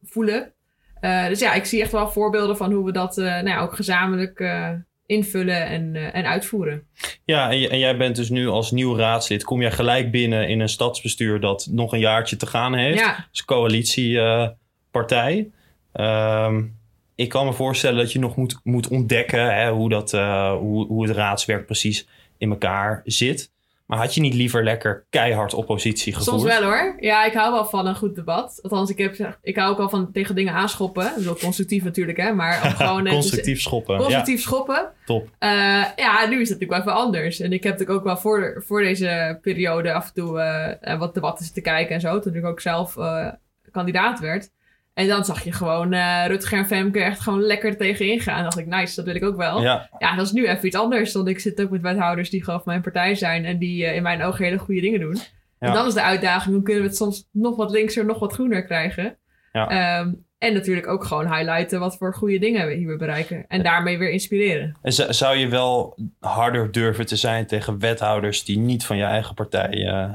[0.03, 0.53] voelen.
[1.01, 3.61] Uh, dus ja, ik zie echt wel voorbeelden van hoe we dat uh, nou ja,
[3.61, 4.71] ook gezamenlijk uh,
[5.07, 6.87] invullen en, en uitvoeren.
[7.25, 10.61] Ja, en, en, jij bent dus nu als nieuw raadslid, kom jij gelijk binnen in
[10.61, 12.99] een stadsbestuur dat nog een jaartje te gaan heeft.
[12.99, 13.27] Ja.
[13.31, 15.51] Dus coalitiepartij.
[15.95, 16.81] Um,
[17.15, 20.11] ik kan me voorstellen dat je nog moet, moet ontdekken hè, hoe, dat,
[20.59, 22.07] hoe, hoe het raadswerk precies
[22.39, 23.51] in elkaar zit.
[23.93, 26.41] Maar had je niet liever lekker keihard oppositie gevoerd?
[26.41, 26.97] Soms wel hoor.
[27.01, 28.59] Ja, ik hou wel van een goed debat.
[28.63, 31.13] Althans, ik, heb, ik hou ook wel van tegen dingen aanschoppen.
[31.25, 32.33] Dat is constructief natuurlijk, hè.
[32.33, 33.09] Maar gewoon...
[33.09, 33.97] constructief schoppen.
[33.97, 34.43] Constructief ja.
[34.43, 34.91] schoppen.
[35.05, 35.23] Top.
[35.23, 37.41] Uh, ja, nu is het natuurlijk wel even anders.
[37.41, 40.39] En ik heb natuurlijk ook wel voor, voor deze periode af en toe
[40.83, 42.19] uh, wat debatten te kijken en zo.
[42.19, 43.29] Toen ik ook zelf uh,
[43.71, 44.51] kandidaat werd.
[44.95, 48.37] En dan zag je gewoon uh, Rutger en Femke echt gewoon lekker tegenin gaan.
[48.37, 49.63] En dacht ik, nice, dat wil ik ook wel.
[49.63, 49.89] Ja.
[49.99, 51.13] ja, dat is nu even iets anders.
[51.13, 53.45] Want ik zit ook met wethouders die gewoon van mijn partij zijn.
[53.45, 55.15] En die uh, in mijn ogen hele goede dingen doen.
[55.15, 55.69] Ja.
[55.69, 58.33] En dan is de uitdaging, hoe kunnen we het soms nog wat linkser, nog wat
[58.33, 59.17] groener krijgen.
[59.53, 60.01] Ja.
[60.01, 63.45] Um, en natuurlijk ook gewoon highlighten wat voor goede dingen we hier bereiken.
[63.49, 64.77] En daarmee weer inspireren.
[64.83, 69.35] En zou je wel harder durven te zijn tegen wethouders die niet van je eigen
[69.35, 70.13] partij uh,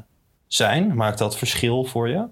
[0.48, 0.96] zijn?
[0.96, 2.28] Maakt dat verschil voor je?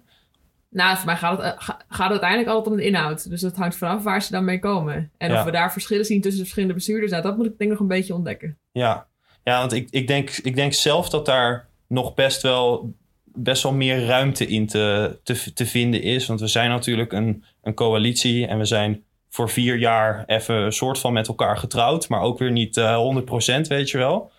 [0.76, 3.30] Nou, voor mij gaat het, gaat het uiteindelijk altijd om de inhoud.
[3.30, 5.12] Dus dat hangt vanaf waar ze dan mee komen.
[5.18, 5.40] En ja.
[5.40, 7.70] of we daar verschillen zien tussen de verschillende bestuurders, nou, dat moet ik denk ik
[7.70, 8.58] nog een beetje ontdekken.
[8.72, 9.08] Ja,
[9.44, 13.74] ja want ik, ik, denk, ik denk zelf dat daar nog best wel, best wel
[13.74, 16.26] meer ruimte in te, te, te vinden is.
[16.26, 20.72] Want we zijn natuurlijk een, een coalitie en we zijn voor vier jaar even een
[20.72, 23.22] soort van met elkaar getrouwd, maar ook weer niet uh,
[23.62, 24.32] 100%, weet je wel.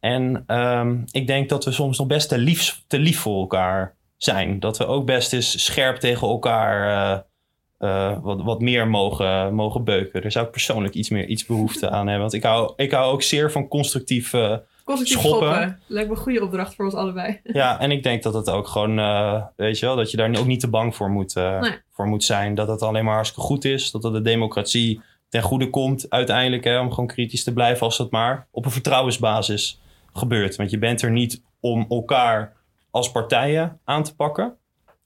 [0.00, 3.94] En um, ik denk dat we soms nog best te lief, te lief voor elkaar
[4.24, 4.60] zijn.
[4.60, 7.18] Dat we ook best eens scherp tegen elkaar uh,
[7.88, 10.22] uh, wat, wat meer mogen, mogen beuken.
[10.22, 12.20] Daar zou ik persoonlijk iets meer iets behoefte aan hebben.
[12.20, 15.48] Want ik hou, ik hou ook zeer van constructief, uh, constructief schoppen.
[15.48, 15.80] schoppen.
[15.86, 17.40] Lijkt me een goede opdracht voor ons allebei.
[17.42, 18.96] Ja, en ik denk dat het ook gewoon,
[19.56, 21.78] weet je wel, dat je daar ook niet te bang voor moet, nee.
[21.90, 22.54] voor moet zijn.
[22.54, 23.90] Dat het alleen maar hartstikke goed is.
[23.90, 26.64] Dat het de democratie ten goede komt uiteindelijk.
[26.64, 29.80] Hè, om gewoon kritisch te blijven als dat maar op een vertrouwensbasis
[30.12, 30.56] gebeurt.
[30.56, 32.52] Want je bent er niet om elkaar
[32.92, 34.56] als partijen aan te pakken.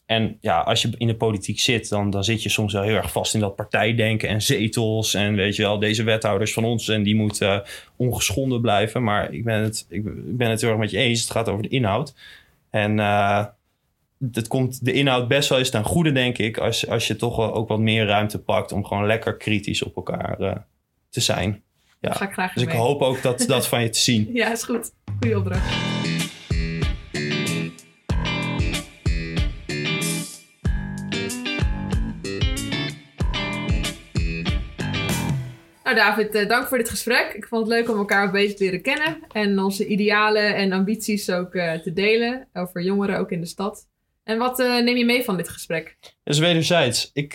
[0.07, 2.97] En ja, als je in de politiek zit, dan, dan zit je soms wel heel
[2.97, 5.14] erg vast in dat partijdenken en zetels.
[5.14, 7.61] En weet je wel, deze wethouders van ons en die moeten uh,
[7.97, 9.03] ongeschonden blijven.
[9.03, 10.03] Maar ik ben, het, ik
[10.37, 11.20] ben het heel erg met je eens.
[11.20, 12.14] Het gaat over de inhoud.
[12.70, 13.45] En uh,
[14.32, 16.59] het komt de inhoud best wel eens ten goede, denk ik.
[16.59, 19.97] Als, als je toch wel ook wat meer ruimte pakt om gewoon lekker kritisch op
[19.97, 20.55] elkaar uh,
[21.11, 21.62] te zijn.
[22.01, 22.12] Ja.
[22.12, 22.74] Ga ik graag dus mee.
[22.74, 24.30] ik hoop ook dat, dat van je te zien.
[24.32, 24.93] Ja, is goed.
[25.20, 25.95] Goeie opdracht.
[35.97, 37.32] David, uh, dank voor dit gesprek.
[37.32, 39.18] Ik vond het leuk om elkaar beetje te leren kennen.
[39.32, 42.49] En onze idealen en ambities ook uh, te delen.
[42.53, 43.88] Over jongeren ook in de stad.
[44.24, 45.97] En wat uh, neem je mee van dit gesprek?
[46.01, 47.11] Dat is wederzijds.
[47.12, 47.34] Ik,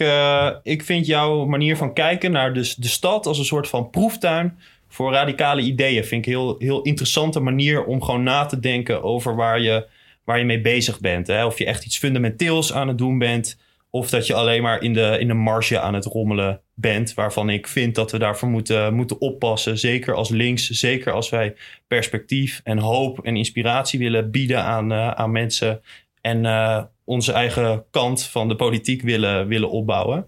[0.63, 4.57] ik vind jouw manier van kijken naar de, de stad als een soort van proeftuin
[4.87, 6.05] voor radicale ideeën.
[6.05, 9.87] Vind ik een heel, heel interessante manier om gewoon na te denken over waar je,
[10.23, 11.27] waar je mee bezig bent.
[11.27, 11.45] Hè?
[11.45, 13.57] Of je echt iets fundamenteels aan het doen bent.
[13.93, 17.13] Of dat je alleen maar in de, in de marge aan het rommelen bent.
[17.13, 19.77] Waarvan ik vind dat we daarvoor moeten, moeten oppassen.
[19.77, 20.69] Zeker als links.
[20.69, 21.55] Zeker als wij
[21.87, 25.81] perspectief en hoop en inspiratie willen bieden aan, uh, aan mensen.
[26.21, 30.27] En uh, onze eigen kant van de politiek willen, willen opbouwen.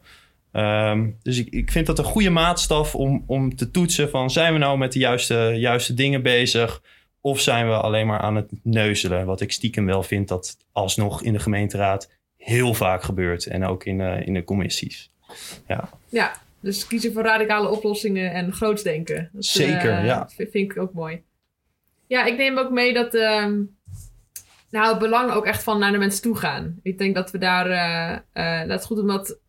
[0.52, 4.54] Um, dus ik, ik vind dat een goede maatstaf om, om te toetsen van zijn
[4.54, 6.82] we nou met de juiste, juiste dingen bezig
[7.22, 9.26] of zijn we alleen maar aan het neuzelen.
[9.26, 12.10] Wat ik stiekem wel vind dat alsnog in de gemeenteraad
[12.44, 15.12] heel vaak gebeurt en ook in, uh, in de commissies.
[15.68, 15.90] Ja.
[16.10, 19.30] ja, dus kiezen voor radicale oplossingen en groots denken.
[19.34, 20.20] Dat, Zeker, uh, ja.
[20.20, 21.22] Dat vind ik ook mooi.
[22.08, 23.78] Ja, ik neem ook mee dat um,
[24.70, 26.80] nou, het belang ook echt van naar de mensen toe gaan.
[26.82, 27.68] Ik denk dat we daar,
[28.34, 29.40] uh, dat is goed omdat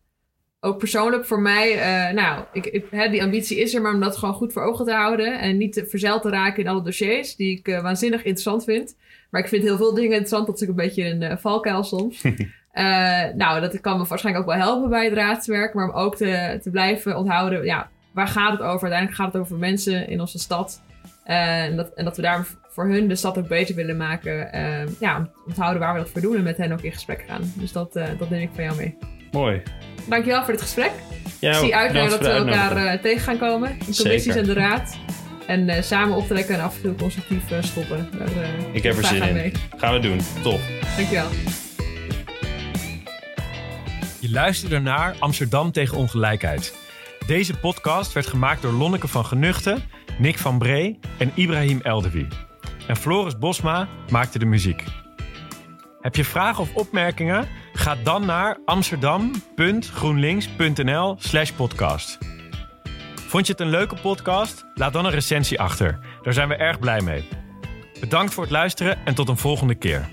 [0.59, 1.75] ook persoonlijk voor mij,
[2.13, 4.85] nou, ik, ik, hè, die ambitie is er, maar om dat gewoon goed voor ogen
[4.85, 8.63] te houden en niet te verzeild te raken in alle dossiers, die ik waanzinnig interessant
[8.63, 8.97] vind.
[9.29, 12.21] Maar ik vind heel veel dingen interessant, dat is ook een beetje een valkuil soms.
[13.35, 16.59] nou, dat kan me waarschijnlijk ook wel helpen bij het raadswerk, maar om ook te,
[16.61, 18.81] te blijven onthouden, ja, waar gaat het over?
[18.81, 20.81] Uiteindelijk gaat het over mensen in onze stad.
[21.23, 24.49] en, dat, en dat we daar voor hun de stad ook beter willen maken.
[24.99, 27.23] ja, om te houden waar we dat voor doen en met hen ook in gesprek
[27.27, 27.41] gaan.
[27.55, 28.97] Dus dat, dat neem ik van jou mee.
[29.31, 29.61] Mooi.
[30.09, 30.91] Dankjewel voor dit gesprek.
[31.39, 33.69] Ja, ik zie uit naar dat we elkaar uh, tegen gaan komen.
[33.69, 34.97] In commissies en de raad.
[35.47, 38.09] En uh, samen optrekken en af en toe constructief uh, stoppen.
[38.17, 38.27] Daar,
[38.71, 39.33] ik heb er zin in.
[39.33, 39.51] Mee.
[39.77, 40.19] Gaan we doen.
[40.43, 40.59] Top.
[40.95, 41.27] Dankjewel.
[44.25, 46.77] Je luisterde naar Amsterdam tegen ongelijkheid.
[47.27, 49.83] Deze podcast werd gemaakt door Lonneke van Genuchten,
[50.17, 52.27] Nick van Bree en Ibrahim Eldewi.
[52.87, 54.83] En Floris Bosma maakte de muziek.
[56.01, 57.47] Heb je vragen of opmerkingen?
[57.73, 62.17] Ga dan naar amsterdam.groenlinks.nl/slash podcast.
[63.15, 64.65] Vond je het een leuke podcast?
[64.73, 65.99] Laat dan een recensie achter.
[66.21, 67.27] Daar zijn we erg blij mee.
[67.99, 70.09] Bedankt voor het luisteren en tot een volgende keer.